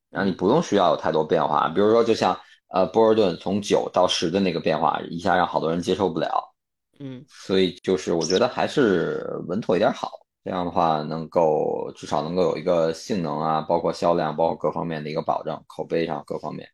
[0.10, 1.68] 然后你不用需要有太多变化。
[1.70, 2.38] 比如说，就像
[2.70, 6.54] 呃波尔顿从九到十的那个变化，一下让好多人接受不了。
[7.00, 10.12] 嗯，所以就是我觉得还是稳妥一点好。
[10.44, 16.68] 这样的话，能够至少能够有一个性能啊，包括销量，包括各方面的一个保证，口碑上各方面，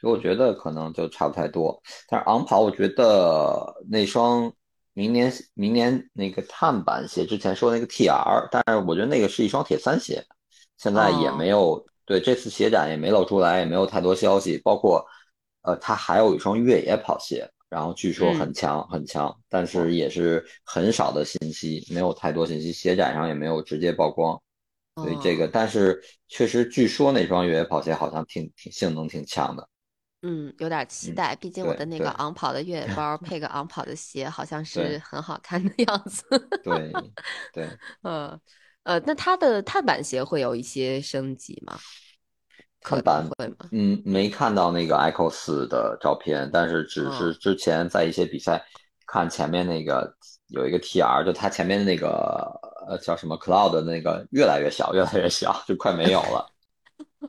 [0.00, 1.82] 所以我觉得可能就差不太多。
[2.08, 4.50] 但是昂跑，我觉得那双
[4.94, 10.24] 明年明年那个碳板鞋，之前说那个 TR，但是我觉得那个是一双铁三鞋，
[10.78, 15.04] 现在也没有对这次鞋展也没露出来，也没有太多消息，包括
[15.60, 17.50] 呃，它还有一双越野跑鞋。
[17.68, 24.40] 然后据说很强很强，但是也是很少的信息，没有太多信息，鞋展上也没有直接曝光，
[24.96, 29.68] 所以这个，但是确实据说那双越野跑鞋好像挺挺性能挺强的，
[30.22, 36.24] 嗯，有点期待，毕竟我的那个昂跑的越野包 配个昂跑的鞋，好像是很好看的样子。
[36.64, 36.92] 对
[37.52, 37.68] 对，
[38.02, 38.40] 呃
[38.84, 41.78] 呃，那它的碳板鞋会有一些升级吗？
[42.82, 48.64] 看版本嗯，没看到那个 Echo 四的照片，但是只是之前在一些比赛
[49.06, 50.14] 看前面那个
[50.48, 52.08] 有一个 TR，就它前面那个
[52.88, 56.46] 呃叫什么 Cloud 的那个越来越小，越来越小，就快没有了。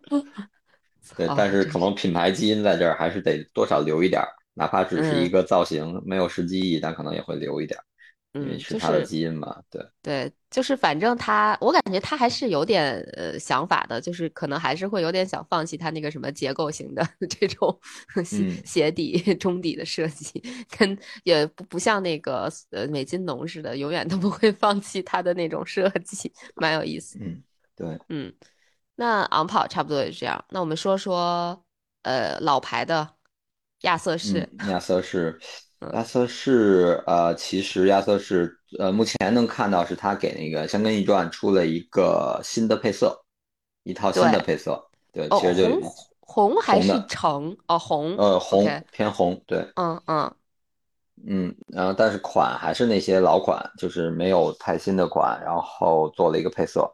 [1.17, 4.21] 对，但是可能品牌基因在这儿还是得多少留一点，
[4.53, 7.79] 哪怕只是一个造型，没有实际意义，但可能也会留一点。
[8.33, 9.59] 嗯，是他的基因嘛？
[9.71, 17.79] 对对，就是反正他，我感觉他还是有点呃想法的，就是可能还是会有点想放弃他那个什么结构型的 这种
[18.23, 20.41] 鞋鞋底中底的设计，
[20.77, 27.17] 跟也不不像那个呃美津浓似的，永远都不会放弃他的那种设计，蛮有意思。
[27.21, 27.43] 嗯，
[27.75, 28.31] 对，嗯，
[28.95, 30.45] 那昂跑差不多也是这样。
[30.49, 31.65] 那我们说说
[32.03, 33.15] 呃老牌的
[33.81, 35.39] 亚瑟士，亚瑟士，
[35.93, 43.23] 亚瑟士，呃，其实亚瑟士，呃，目前能看到是他给那个《香根一传》出了一个新的配色，
[43.83, 44.83] 一套新的配色。
[45.13, 47.55] 对，其实就红红还是橙？
[47.67, 50.31] 哦，红，呃，红偏红，对，嗯嗯
[51.25, 56.93] 嗯，然后但是款还是那些老款，就是没有太新的款，然后做了一个配色。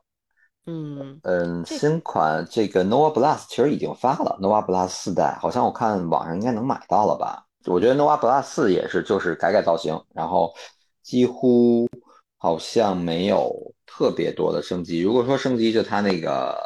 [0.67, 7.44] 嗯嗯，新款这个 Nova Plus 其实已经发了，Nova Plus 四代，好像我看网上应该能买到了吧？
[7.65, 10.53] 我觉得 Nova Plus 四也是，就是改改造型，然后
[11.03, 11.87] 几乎
[12.37, 15.01] 好像没有特别多的升级。
[15.01, 16.57] 如果说升级，就它那个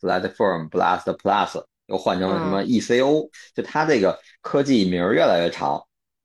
[0.00, 5.82] Platform Blast Plus 又换成了什么 ECO，就它这个科技名越来越长，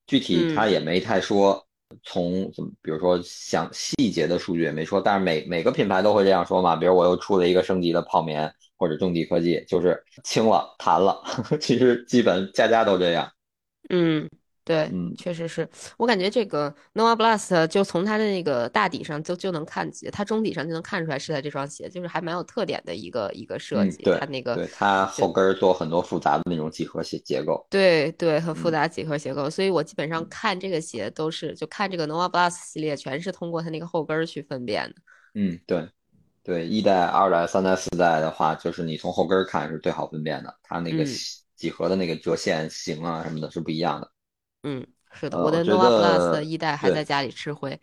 [0.08, 1.62] 具体它也没太说。
[2.04, 6.76] 从怎么，比如说想细节的数据也没说，但是每每个品牌都会这样说嘛。
[6.76, 11.22] 比如我又出了一个升级的泡棉或者重底科技，就是轻了弹了，
[11.62, 13.32] 其实基本家家都这样。
[13.90, 14.30] 嗯。
[14.68, 24.02] 对，确实是我感觉这个 Nova Blast 就从它的那个大底上就就能看起，它中底上就能看出来是它这双鞋，就是还蛮有特点的一个一个设计。
[24.02, 27.64] 对，它那个对它后跟做很多复杂的那种几何结结构。
[27.70, 34.96] 对对，很复杂几何结构，所以我基本上看这个鞋都是就看这个 Nova Blast 系列，全是通过它那个后跟去分辨的。
[35.36, 35.88] 嗯，对，
[36.42, 41.06] 对，一代、二代、三代、四代的话，就是你从后跟看是最好分辨的，它那个
[41.56, 44.12] 几何的那个折线形啊什么的是不一样的。
[44.64, 44.86] 嗯。
[45.18, 47.80] 是的，我的 Nova Plus 的一代还在家里吃灰。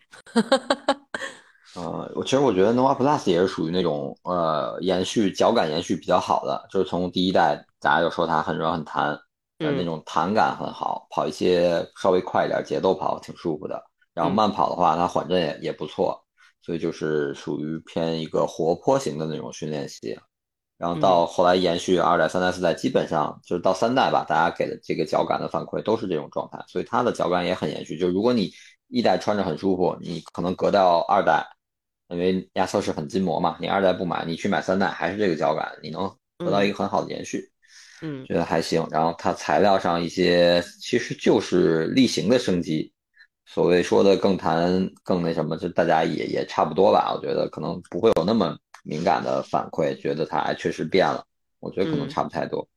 [1.73, 9.19] 呃，我其实我觉得 Nova Plus 也是属于那种呃延续脚感延续比较好的，就是从第一代大家就说它很软很弹，
[9.57, 13.83] 那种弹感很好，跑一些稍微快一点节奏跑挺舒服的。
[14.13, 16.23] 然后慢跑的话，它缓震也也不错，
[16.61, 20.21] 所以就是属于偏一个活泼型的那种训练鞋。
[20.77, 27.97] 然后到后来延续二代、三代、四代，基本上就是到三代吧，大家给的这个脚感的反馈都是这种状态，所以它的脚感也很延续。
[27.97, 28.51] 就如果你
[28.89, 31.45] 一代穿着很舒服，你可能隔到二代，
[32.09, 37.49] 因为压缩是很筋膜嘛，你二代不买，你去买三代还是这个脚感，你能得到一个很好的延续。
[38.01, 38.85] 嗯，觉得还行。
[38.91, 42.91] 然后它材料上一些其实就是例行的升级，
[43.45, 47.13] 所谓说的更弹更那什么，就大家也也差不多吧。
[47.15, 48.57] 我觉得可能不会有那么。
[48.83, 51.25] 敏感的反馈，觉得它确实变了，
[51.59, 52.67] 我觉得可能差不太多。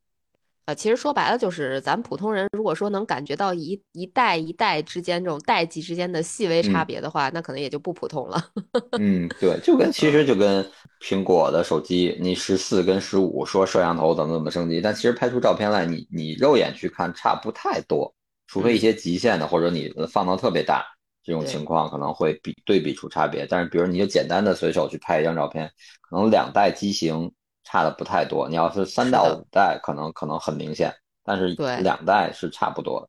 [0.65, 8.51] 呃，其实说白了就是，咱普通人如果说能感觉到一一代一代之间这种代际之间的细微差别的话，那可能也就不普通了。
[8.99, 10.69] 嗯，对，就跟其实就跟
[11.01, 18.13] 苹果的手机，你十四跟十五说摄像头怎么怎么升级，但其实拍出照片来，你你肉眼去看差不太多，
[18.49, 20.85] 除非一些极限的，或者你放到特别大。
[21.27, 25.69] 这种情况可能会比对比出差别，但是比如你就简单的随手去拍一张照片，
[26.09, 27.33] 可能两代机型
[27.65, 28.49] 差的不太多。
[28.49, 31.49] 你要是三到五代，可能可能很明显，但是
[31.83, 33.09] 两代是差不多的。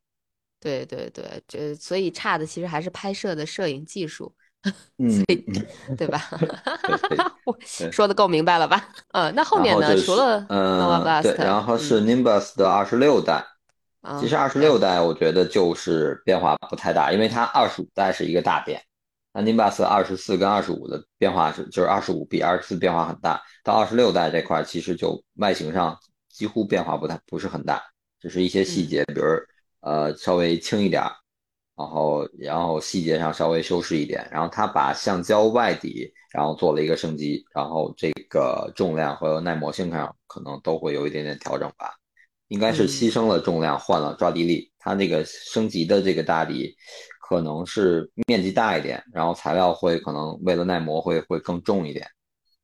[0.59, 4.33] 对对对，这所以差的其实还是拍摄的摄影技术，
[4.97, 5.23] 嗯，
[5.95, 6.19] 对吧？
[7.93, 8.89] 说的够明白了吧？
[9.11, 9.95] 嗯，那后面呢？
[10.01, 13.45] 除了嗯，对，然后是 Nimbus 的二十六代。
[14.19, 18.81] 其实二十六代我觉得就是变化不太大，因为它二十五代是一个大变。
[19.33, 23.41] 那 Nimbus 二十四跟二十五的变化是，就是二十五比二十四变化很大。
[23.63, 25.95] 到二十六代这块，其实就外形上
[26.29, 27.83] 几乎变化不太不是很大，
[28.19, 29.25] 只是一些细节，比如
[29.81, 31.03] 呃稍微轻一点，
[31.75, 34.27] 然后然后细节上稍微修饰一点。
[34.31, 41.93] 然后它把橡胶外底然后做了一个升级，然后这个重量和耐磨性上可能都会有一点点调整吧。
[42.47, 44.71] 应该是牺牲了重量，换了抓地力。
[44.79, 46.73] 它那个升级的这个大底，
[47.19, 52.09] 可能是面积大一点，然后材料会可能为了耐磨会会更重一点。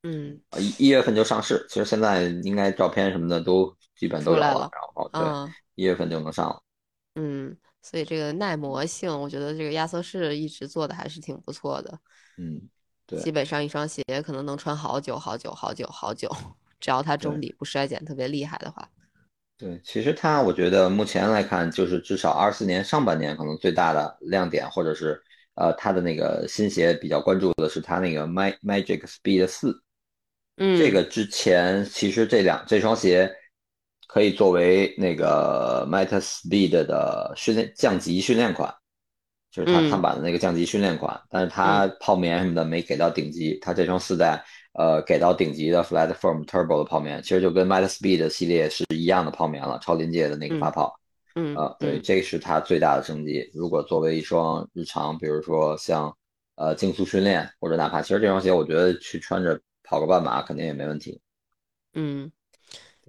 [0.04, 6.62] 嗯，一一月份就上市，其实现在应该照片什么的都基本都有了，然后对，一月份就能上了。
[7.16, 12.00] 嗯，所以这个耐磨性，我觉得这个亚瑟士一直做的还是挺不错的。
[12.38, 12.70] 嗯，
[13.06, 16.30] 对，基本上一双鞋可能能穿好久好久好久好久，
[16.80, 18.90] 只要它中底不衰减特别厉害的话。
[19.64, 25.18] 对，其实它，我觉得目前来看，就是至少二四年上半年可能最大的亮点，或者是
[25.56, 29.74] 呃，它的那个新鞋比较关注的是它那个 Mag Magic Speed 四，
[30.58, 33.34] 嗯，这个之前其实这两这双鞋
[34.10, 38.70] 可以作为那个 Magic Speed 的训练降级训练款，
[39.50, 44.44] 就是它碳板的那个降级训练款，但是它泡棉什么的没给到顶级，它这双四代。
[44.74, 50.94] 呃，给到顶级的 Flat Form Turbo 的泡棉，其实就跟 Meta Speed 系列是一样的泡棉了，超临界的那个发泡。
[51.36, 53.50] 嗯，呃，对，这是它最大的升级。
[53.54, 56.16] 如果作为一双日常，比如说像
[56.56, 61.20] 呃竞速训练，或者哪怕其实这双鞋，我觉得去穿着跑个半马肯定也没问题。
[61.94, 62.32] 嗯，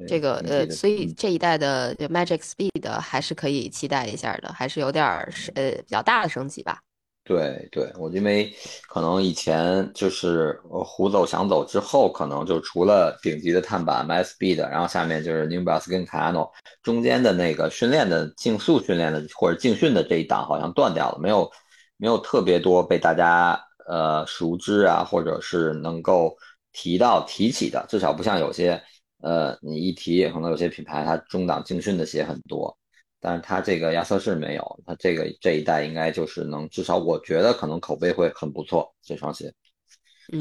[0.06, 6.80] 这个呃，所以这一代的 Magic Speed 还是可以期待一下的，还是有点儿呃比较大的升级吧。
[7.24, 8.54] 对对，我因为
[8.86, 16.50] 可能以前就是胡走想走之后，可能就除了顶级的碳板 Max Speed，然后下面就是 Nimbus 跟 Cano，
[16.82, 21.50] 中间的那个训练的竞速训练的或者竞训的这一档好像断掉了，没有
[21.96, 23.58] 没有特别多被大家
[23.88, 26.36] 呃熟知啊，或者是能够
[26.72, 28.78] 提到提起的，至少不像有些
[29.22, 32.76] 呃你一提，可能有些品牌它中档竞训的鞋很多。
[33.24, 39.50] 但是它这个亚瑟士没有，它这个这一代应该就是能，至少我觉得可能口碑会很不错，这双鞋，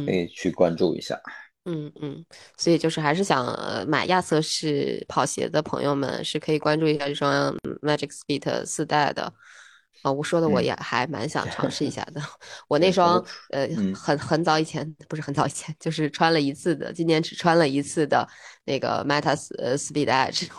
[0.05, 1.17] 可以去关注一下。
[1.63, 2.25] 嗯嗯，
[2.57, 9.33] 所以就是还是想买亚瑟士跑鞋的朋友们是可以关注一下这双 Magic Speed 四代的。
[10.01, 12.21] 啊，我说的我也还蛮想尝试一下的。
[12.67, 18.27] 我那双呃很很早以前不是很早以前，就是穿了一次的，今年只穿了一次的
[18.65, 20.49] 那个 Meta 呃 Speed Edge，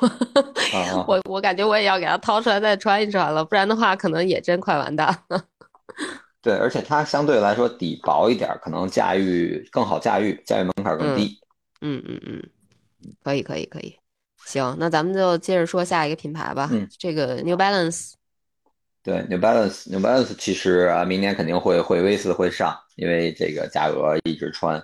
[1.06, 5.42] 我我感觉我也要给它掏出来再穿一穿了，不然的话可能也真快完蛋了。
[6.40, 11.38] 对，而且它相对来说底薄一点，可能驾驭更好驾驭，驾驭门槛更低。
[11.80, 12.42] 嗯嗯嗯，
[13.22, 13.94] 可以可以可以，
[14.46, 16.68] 行，那咱们就接着说下一个品牌吧。
[16.72, 18.12] 嗯，这个 New Balance。
[19.04, 24.82] 对，New Balance，New Balance 其实啊，明年肯定会会 V 四会上，因为这个价格一直穿，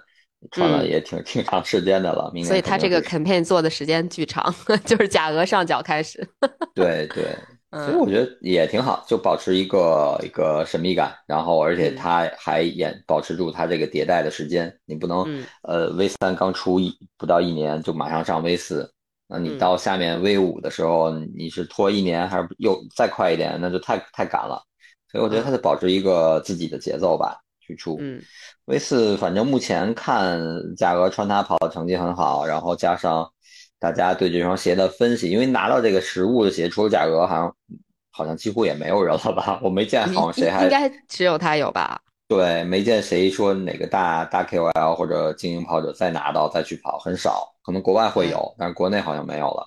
[0.50, 2.30] 穿了也挺挺长时间的了。
[2.34, 4.54] 明年所以它这个 campaign 做的时间巨长，
[4.84, 6.22] 就是价格上脚开始。
[6.74, 7.34] 对对，
[7.70, 15.24] 所以我觉得也挺好，就保持一个一个神秘感，然后而且它还演保持住它这个迭代的时间，你不能
[15.62, 18.92] 呃 V 三刚出一不到一年就马上上 V 四。
[19.32, 23.56] 那你到下面 V 五的时候，你是拖一年还是又再快一点？
[23.60, 24.60] 那就太太赶了。
[25.08, 27.96] 所以我觉得它得保持一个自己的节奏吧，去出。
[28.00, 28.20] 嗯
[28.64, 30.40] ，V 四反正目前看
[30.76, 33.30] 价格穿它跑的成绩很好，然后加上
[33.78, 37.54] 大家对这双鞋的分析，因为拿到这个实物的鞋，除了价格，好像
[38.10, 39.60] 好像几乎也没有人了吧？
[39.62, 42.00] 我没见好像谁还应该只有他有吧？
[42.26, 47.52] 对，没见谁说哪个大大 KOL 或者精英跑者再拿到再去跑，很少。
[47.70, 49.64] 可能国外会有，但是国内好像没有了。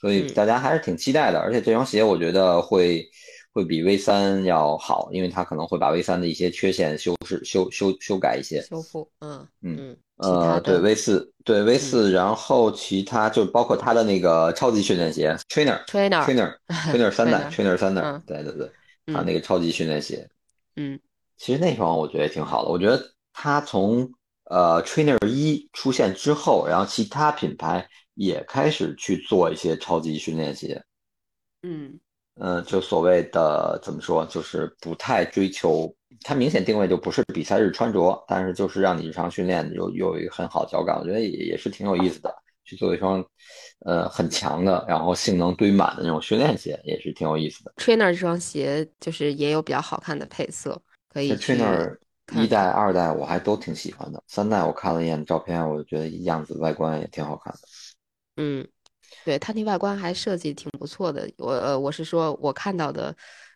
[0.00, 1.40] 所以大家还是挺期待的。
[1.40, 3.04] 而且这双鞋我觉得会
[3.52, 8.62] 会比 V 三要好，因为它可能会把 V 三的一些缺陷修饰、修修修改一些。
[8.62, 18.70] 修复，嗯嗯呃，对 V 四，对 V 四，然后其他就包括它的那个超级训练鞋 Trainer，Trainer，Trainer Trainer 三代，Trainer 三代，对对对，
[19.06, 20.28] 它那个超级训练鞋，
[20.76, 21.00] 嗯。
[21.36, 24.12] 其实那双我觉得挺好的，我觉得它从
[24.50, 30.82] 呃 Trainer 一出现之后，然后其他品牌也开始去做一些超级训练鞋，
[31.62, 31.98] 嗯，
[32.34, 42.34] 呃，就所谓的怎么说，就是不太追求，它明显定位就不是比赛日穿着，但是就是让你日常训练有有一个很好脚感，我觉得也也是挺有意思的，
[42.64, 43.24] 去做一双
[43.86, 47.72] 呃很强的，然后性能堆满的那种训练鞋，也是挺有意思的。
[47.76, 50.82] Trainer 这双鞋就是也有比较好看的配色。
[51.12, 51.96] 可以 Trainer
[52.32, 57.60] 一代、二代我还都挺喜欢的，三代我看了一眼照片，我觉得样子外观也挺好看的。
[58.36, 58.66] 嗯，
[59.24, 61.30] 对，它那外观还设计挺不错的。
[61.38, 63.14] 我呃，我是说我看到的，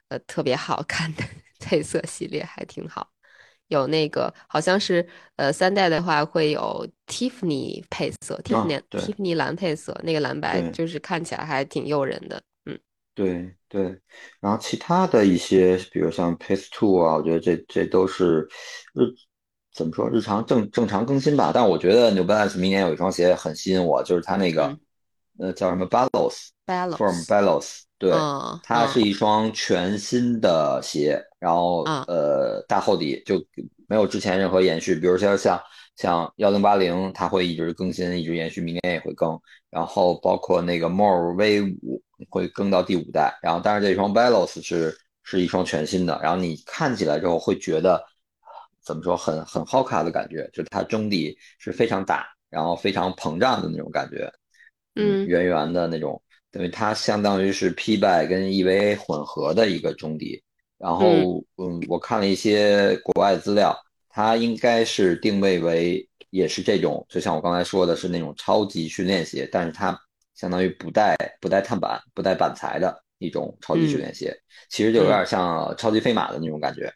[0.09, 1.25] 呃，特别好看的
[1.61, 3.09] 配色系列还挺好。
[3.69, 5.07] 有那个好像是
[5.37, 12.41] 呃三代的话会有 Tiffany 配色，Tiffany Tiffany 蓝配色，那个蓝白就是看起来还挺诱人的。
[13.15, 13.83] 对对，
[14.41, 18.49] 然后其他的一些，比如像 Pace Two 啊，我觉得这这都是
[18.93, 19.07] 日
[19.73, 21.53] 怎么说日常正正常更新吧。
[21.55, 24.77] 但我觉得 New Balance 明年有一双鞋很吸引我，就是它那个
[25.39, 28.11] 呃叫什么 Balance，From Balance，对，
[28.63, 33.45] 它是一双全新的鞋，然后呃大厚底就
[33.87, 35.61] 没有之前任何延续，比如说像
[35.97, 39.39] 像幺零八零，它会一直更新，一直延续，明年也会更。
[39.71, 42.03] 然后包括那个 More V 五。
[42.31, 48.03] 会更到第五代，然后但是这双 valence 是是一双全新的，然后你看起来之后会觉得
[48.81, 54.33] 怎么说很很好卡的感觉，就它中底是非常大，然后非常膨胀的那种感觉，
[54.95, 56.23] 嗯，圆圆的那种，
[56.53, 60.43] 等于它相当于是 P by 跟 EVA 混合的一个中底，
[60.79, 61.05] 然后
[61.57, 63.77] 嗯，我看了一些国外资料，
[64.15, 69.99] 它应该是定位为也是这种，就像我刚才说的是那种超级训练鞋，但是它。
[70.37, 74.37] 相当于不带不带碳板、不带板材的一种超级训练鞋，
[74.69, 76.93] 其实就有点像超级飞马的那种感觉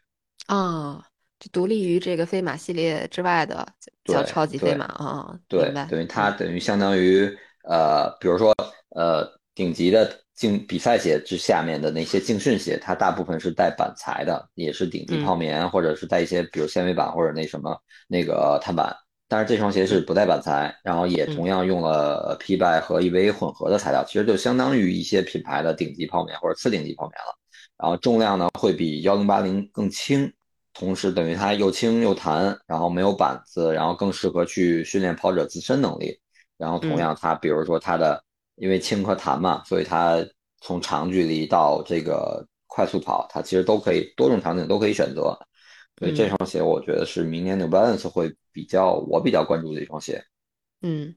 [0.47, 1.01] 啊，
[1.39, 3.65] 就独立于这个飞马系列之外的
[4.03, 5.39] 叫超级飞马啊。
[5.47, 8.53] 对，等于它等于相当于呃，比如说
[8.89, 9.25] 呃，
[9.59, 18.95] 顶级的竞比赛鞋之下面的那些竞训鞋，它大部分是带板材的，也是顶级泡棉或者是带一些比如纤维板或者那什么那个碳板。
[19.27, 27.37] 但是这双鞋是不带板材，然后也同样用了 P 拜和 EVA 混合的材料，其实就相当于一些品牌的顶级泡棉或者次顶级泡棉了。
[27.77, 30.31] 然后重量呢会比幺零八零更轻，
[30.73, 36.17] 同时等于它又轻又弹，然后没有板子，然后更适合去训练跑者自身能力。
[36.57, 38.23] 然后同样它比如说它的
[38.59, 40.17] 因为轻和弹嘛，所以它
[40.61, 45.37] 从长距离到这个快速跑，它其实都可以多种场景都可以选择。
[45.97, 50.23] 所以这双鞋我觉得是明年 New Balance 会比较我比较关注的一双鞋。
[50.81, 51.13] 嗯，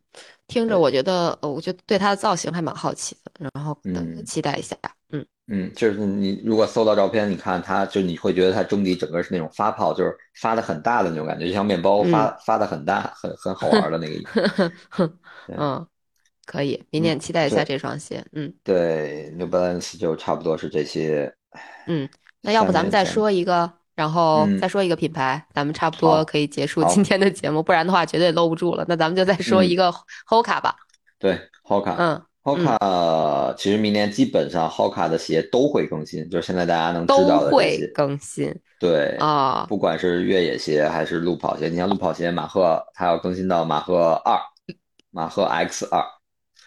[0.48, 4.76] 听着我觉得，呃，我觉得对它的造型还蛮好奇的，然后等期待一下。
[5.10, 14.72] 嗯嗯，就是你如果搜到照片，你看它，就你会觉得它中底整个是那种发泡，就是发的很大的那种感觉，就像面包发发的很大，很很好玩的那个。
[15.56, 15.86] 嗯，
[16.46, 18.24] 可以，明年期待一下这双鞋。
[18.32, 21.32] 嗯，对，New Balance 就差不多是这些。
[21.86, 22.08] 嗯，
[22.40, 23.72] 那要不咱们再说一个。
[23.94, 28.82] 然后再说一个品牌，咱们差不多可以结束今天的节目，不然的话绝对搂不住了。
[28.88, 29.92] 那咱们就再说一个
[30.26, 30.74] Hoka 吧。
[31.18, 38.52] 对，Hoka，嗯，Hoka 其实明年基本上 Hoka 的鞋都会更新，就是现在大家能知道的都会更新。
[38.80, 44.40] 对啊，不管是越野鞋还是路跑鞋，你像路跑鞋，马赫它要更新到马赫二，
[45.10, 46.02] 马赫 X 二。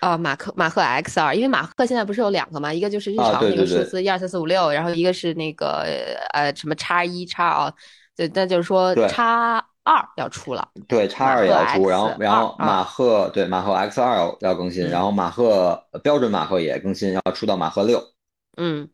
[0.01, 5.83] 啊，马克马赫 X 二，因为马赫现在不是有两个嘛，一个就是日常那个数字一二三四五六，然后一个是那个
[6.33, 7.73] 呃什么叉一叉啊，
[8.15, 18.03] 对，那就是说叉二要出了，对，叉二也要出，然后然后马赫对马赫 X 二要要更新，然后马赫标准马赫也更新，要出到马赫六，
[18.57, 18.87] 嗯，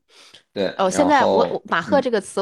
[0.53, 2.41] 对，哦，现在我马赫这个词，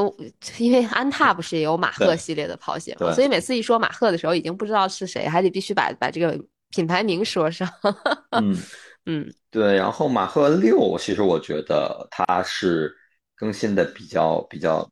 [0.57, 6.39] 因为安踏不是也有马赫系列的跑鞋嘛，所以每次一说马赫的时候，已经不知道是谁，还得必须把把这个。
[6.69, 7.67] 品牌名说上，
[8.31, 8.55] 嗯
[9.05, 12.93] 嗯，对，然后马赫六，其实我觉得它是
[13.35, 14.87] 更新的比较比较，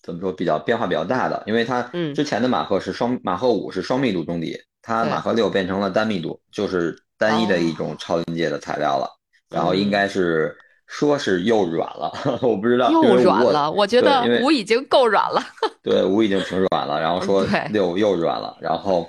[0.00, 1.82] 怎么说比较变化比较大的，因为它
[2.14, 9.08] 之前的马赫是双马赫五是双密度中底，它马赫六变成了单密度，就是单一的一种超临界的材料了，
[9.50, 10.56] 然后应该是
[10.86, 12.12] 说是又软了，
[12.42, 15.42] 我不知道又软了，我觉得五已经够软了，
[15.82, 19.08] 对，五已经挺软了，然后说六又软了，然后。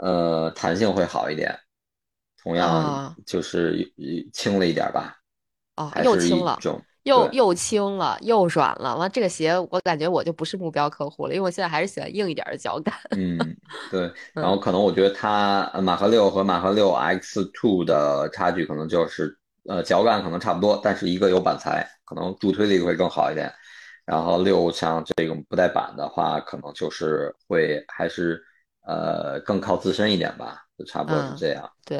[0.00, 1.58] 呃，弹性会好一点，
[2.42, 3.90] 同样就是
[4.32, 5.16] 轻了一点吧。
[5.76, 6.58] 哦，又轻了，
[7.02, 8.96] 又又轻了，又软了。
[8.96, 12.94] 完，这个鞋我感觉我就不是目标客户了，因为我现在还是喜欢硬一点的脚感。
[13.16, 13.38] 嗯，
[13.90, 14.10] 对。
[14.32, 19.38] 然后可能我觉得它马赫六和马赫六 X Two 的差距可能就是
[19.68, 23.52] 呃脚感可能差不多，但是一个有板材，可能助推力会更好一点。
[24.04, 28.42] 然后六像这种不带板的话，可能就是会还是。
[28.86, 31.68] 呃，更靠自身一点吧，就差不多是这样。
[31.84, 31.98] 对，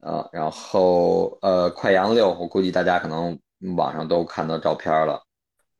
[0.00, 3.38] 呃，然后呃，快羊六，我估计大家可能
[3.76, 5.22] 网上都看到照片了。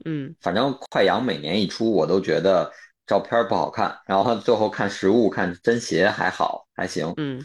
[0.05, 2.71] 嗯，反正快羊每年一出，我都觉得
[3.07, 7.13] 照片不好看，然后最后看实物，看真鞋还好，还行。
[7.17, 7.45] 嗯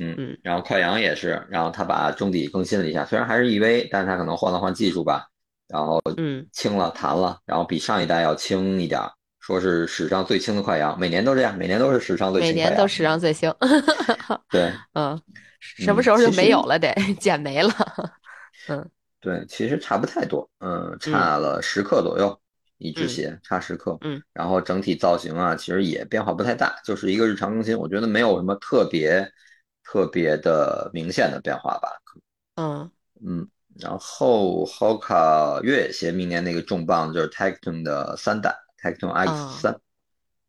[0.00, 5.28] 嗯嗯，然后快羊也是，然后他把中底更新了一下，虽然还是 EV，但是他可能换了换技术吧，
[5.68, 9.00] 然后嗯轻了弹了，然后比上一代要轻一点。
[9.42, 12.50] 说是史上最轻的快羊，每年都这样，每年都是史上最轻。
[12.50, 13.52] 每年都史上最轻。
[14.48, 15.20] 对，嗯，
[15.58, 16.78] 什么时候就没有了？
[16.78, 17.72] 得减没了。
[18.68, 18.88] 嗯，
[19.20, 22.40] 对，其实差不太多，嗯，差了十克左右，
[22.78, 23.98] 一只鞋差十克。
[24.02, 29.28] 嗯，然后整体造型啊，其实也变化不太大，就是一个日常更新，我觉得没有什么特别
[29.82, 31.88] 特别的明显的变化吧。
[32.54, 32.88] 嗯
[33.26, 33.48] 嗯，
[33.80, 38.56] 然后 Hoka 越野鞋明年那个重磅就是 Tecton 的三代。
[38.82, 39.78] Tecton X 三，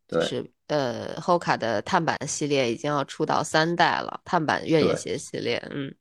[0.08, 5.94] 对，是呃，Hoka 的碳板系列已经要出到三代了，碳板越野鞋系列，嗯，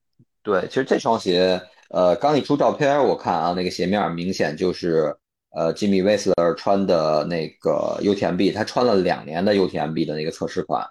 [0.42, 1.60] 对，其实这双鞋，
[1.90, 5.14] 呃，刚一出照片，我看啊，那个鞋面明显就是
[5.50, 10.88] 呃，Jimmy Whistler 穿的那个 UTMB，他穿了两年的 UTMB 的那个测试款，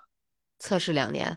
[0.59, 1.35] 测试两年，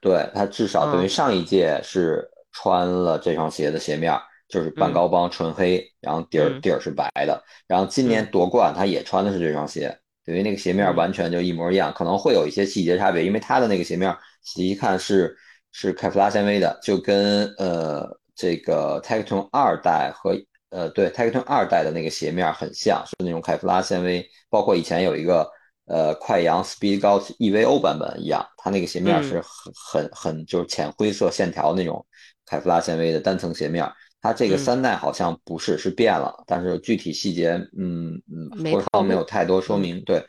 [0.00, 4.16] 对他至少等于上一届是穿了这双鞋的鞋面。
[4.50, 7.42] 就是半高帮纯黑，然后底儿底儿是白的。
[7.68, 15.36] 然后今年夺冠，他也穿的是这双鞋，等于那个鞋面完全就一模一样，可能会有一些细节差别，因为他的那个鞋面仔细一看是
[15.70, 20.36] 是凯夫拉纤维的，就跟呃这个 Tecton 二代和
[20.70, 25.48] 呃对 Tecton 二代的那个鞋面很像，是那种凯夫拉纤维，包括以前有一个
[25.86, 32.04] 呃快羊 Speed Goat EVO 版本一样，它那个鞋面是很很很就是浅灰色线条那种
[32.46, 33.88] 凯夫拉纤维的单层鞋面。
[34.22, 40.02] 它这个三代好像不是，是变了，但是具体细节，嗯嗯，官方没有太多说明。
[40.04, 40.22] 对，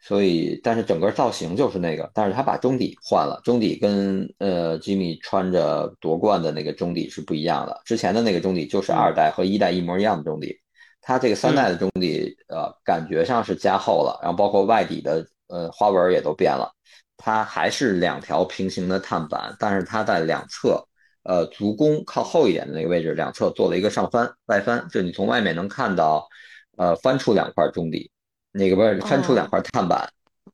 [0.00, 10.58] 所以，但是整个造型就是那个，但是他把中底换了，中底跟呃吉米穿着夺冠的那个中底是不一样的，之前的那个中底就是二代和一代一模一样的中底，
[11.00, 16.70] 它这个三代的中底，呃，感觉上是加厚了，然后包括外底的呃花纹也都变了。
[17.16, 20.84] 它还是两条平行的碳板，但是它在两侧，
[21.24, 26.28] 呃，足弓靠后一点的那个位置，两侧做了一个上翻、外翻，就你从外面能看到，
[26.76, 28.10] 呃，翻出两块中底，
[28.50, 30.10] 那个不是翻出两块碳板，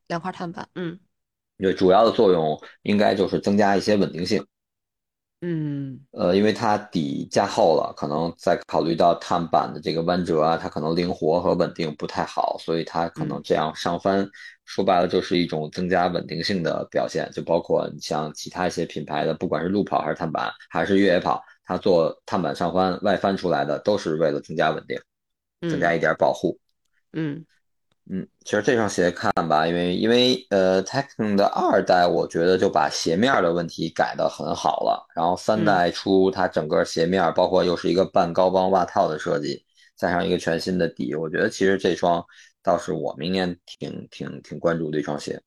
[0.07, 0.99] 两块碳板，嗯，
[1.57, 4.45] 对，主要的作用应该就是增加一些稳定性。
[5.41, 14.29] 嗯，呃，因为它底加厚了，可能在考虑到碳板的这个弯折啊，它可能灵活和稳定不太好，所以它可能这样上翻，
[14.65, 17.29] 说白了就是一种增加稳定性的表现。
[17.31, 24.99] 就包括你像其他一些品牌的，不管是路跑还是碳板还是越野跑，它做碳板上翻、外翻出来的，都是为了增加稳定，
[25.69, 26.59] 增加一点保护。
[27.13, 27.35] 嗯。
[27.35, 27.45] 嗯，
[28.43, 35.05] 其实这双鞋看吧，因为因为呃，Tecton 的二代，我觉得就把鞋面的问题改得很好了。
[35.15, 39.63] 然后三代出它整个鞋面，包括又是一个半高帮袜套的设计，
[39.95, 42.25] 加上一个全新的底，我觉得其实这双
[42.63, 45.39] 倒是我明年挺挺挺关注的一双鞋。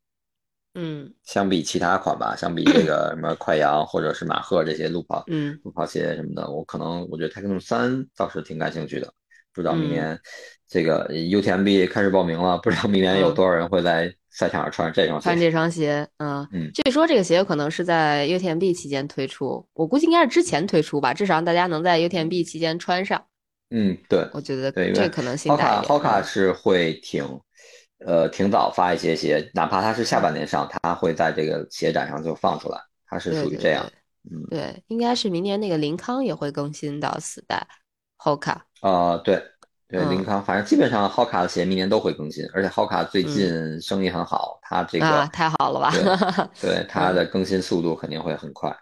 [0.75, 9.13] 嗯，相比其他款吧，相比这个什么快羊或者是马赫这些路跑嗯路跑鞋什么的，我可能我觉得 Tecton 三倒是挺感兴趣的。
[9.55, 10.19] 不知道明年
[10.73, 15.23] 这个 UTMB 开始报名了，不知道明年有多少人会在赛场上穿这双鞋。
[15.25, 23.23] 穿这双鞋，嗯嗯，据说这个鞋可能是在 UTMB 期间推出，我估计应该是之前推出吧，至少让大家能在 UTMB 期间穿上。
[23.69, 25.91] 嗯，对，我觉得对，这可能性大一点。
[25.91, 27.23] Hoka 是会挺，
[28.07, 33.85] 呃，挺早发一些鞋，哪怕它是下半年上，它会在这个鞋展上就放出来，它是属于这样。
[34.31, 37.67] 嗯，对，应该是明年那个林康也会更新到四代
[38.17, 38.57] Hoka。
[38.81, 39.43] 啊，对。
[39.93, 45.93] 对林康，反正基本上 Hoka 的鞋明年都会更新，而且 Hoka 最近生意很好，它这个太好了吧？
[46.59, 48.75] 对它的更新速度肯定会很快。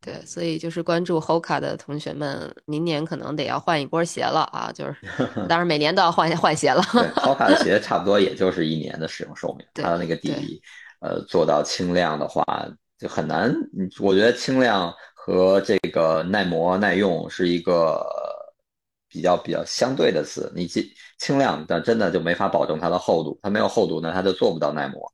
[0.00, 4.70] 对，所以就是关注 Hoka 的同学们，明年可能得要换一波鞋了啊！
[4.74, 4.96] 就是，
[5.48, 6.82] 当然每年都要换换鞋了。
[6.82, 10.60] Hoka 的鞋 差不多也就是一年的使用寿命，它的那个底，
[11.00, 12.44] 呃，做到轻量的话
[12.98, 13.54] 就很难。
[14.00, 18.04] 我觉得轻量和这个耐磨耐用是一个。
[19.16, 20.84] 比较比较相对的词，你轻
[21.16, 25.10] 轻量，但真的就没法保证它的厚度，它没有厚度那，它就做不到耐磨。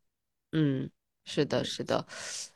[0.51, 0.91] 嗯，
[1.25, 2.05] 是的，是的，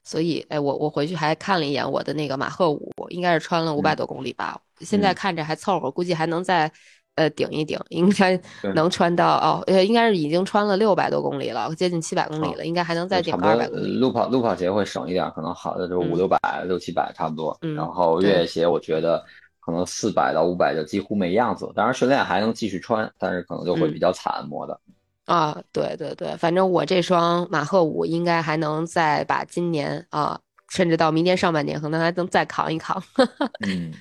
[0.02, 6.68] 所以，哎，我我回去还看了一眼我的那个马赫五，应该是穿了五百多公里吧，现在看着还凑合，估计还能再
[7.14, 8.38] 呃顶一顶，应该
[8.74, 13.96] 能穿到哦，呃，应该是已经穿了六百多公里了，接近七百公里了，应该还能再顶二百公里。
[14.00, 19.24] 路跑路跑鞋会省一点，可能好的就五六百、六七百差不多，然后越野鞋我觉得。
[19.66, 24.80] 可能四百到五百就几乎没样子，当然训练还能继续穿，但是可能就会比较惨磨的。
[25.24, 30.40] 啊，对对对，反正我这双马赫五应该还能再把今年啊，
[30.70, 33.02] 甚至到明年上半年可能还能再扛一扛。
[33.66, 33.92] 嗯。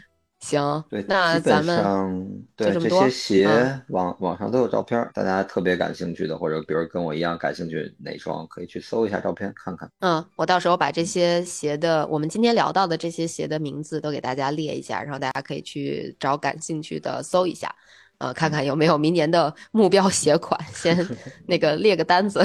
[0.42, 3.48] 行，对，那咱们对这些鞋
[3.88, 9.90] 网网上都有照片，大家特别感兴趣的，或者比如跟我一样感兴趣哪双，可以去搜一下照片看看。
[10.02, 17.74] 嗯，我到时候把这些鞋的，我们今天聊到的这些鞋的名字都给大家列一下，然后大家可以去找感兴趣的搜一下，
[18.20, 20.96] 呃，看看有没有明年的目标鞋款，先
[21.48, 22.40] 那个列个单子。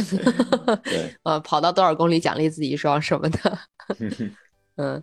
[0.84, 3.58] 对， 呃，跑到多少公里奖励自己一双什么的。
[4.76, 5.02] 嗯。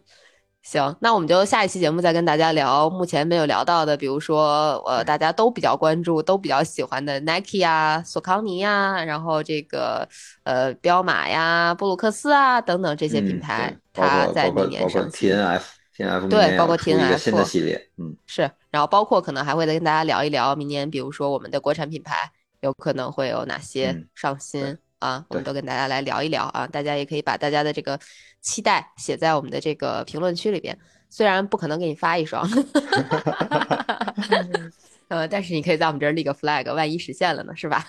[0.67, 10.05] 行，那我们就下一期节目再跟大家聊目前没有聊到的，比如说呃大家都比较关注、都比较喜欢的 Nike 啊、索康尼呀，然后这个
[10.43, 18.13] 呃彪马呀、布鲁克斯啊等等这些品牌，它在明年上 T N F T N F 对，包括 T N F 新的系列，嗯。
[18.25, 24.77] 是，然后包括可能还会再跟大家聊一聊明年，比如说我们的国产品牌有可能会有哪些上新。
[24.99, 27.99] 啊，我们都跟大家来聊一聊啊，大家也可以把大家的这个
[28.41, 30.77] 期待写在我们的这个评论区里边。
[31.09, 32.45] 虽然不可能给你发一双，
[35.07, 37.85] 呃，但是你可以在我们这儿立个 flag，万一实现了呢，是吧？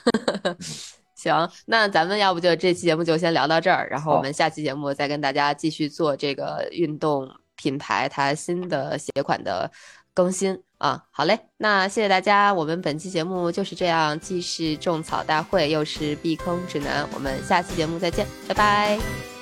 [1.17, 9.69] 行，那咱们要不就这期节目就先聊到这儿，然后我们下期节目再跟大家继续做这个运动品牌它新的鞋款的
[10.15, 10.63] 更新。
[10.79, 18.99] 啊，好嘞，那谢谢大家，我们本期节目就是这样，既是种草大会，又是避坑指南，我们下期节目再见，拜拜，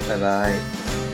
[0.09, 1.05] 拜拜。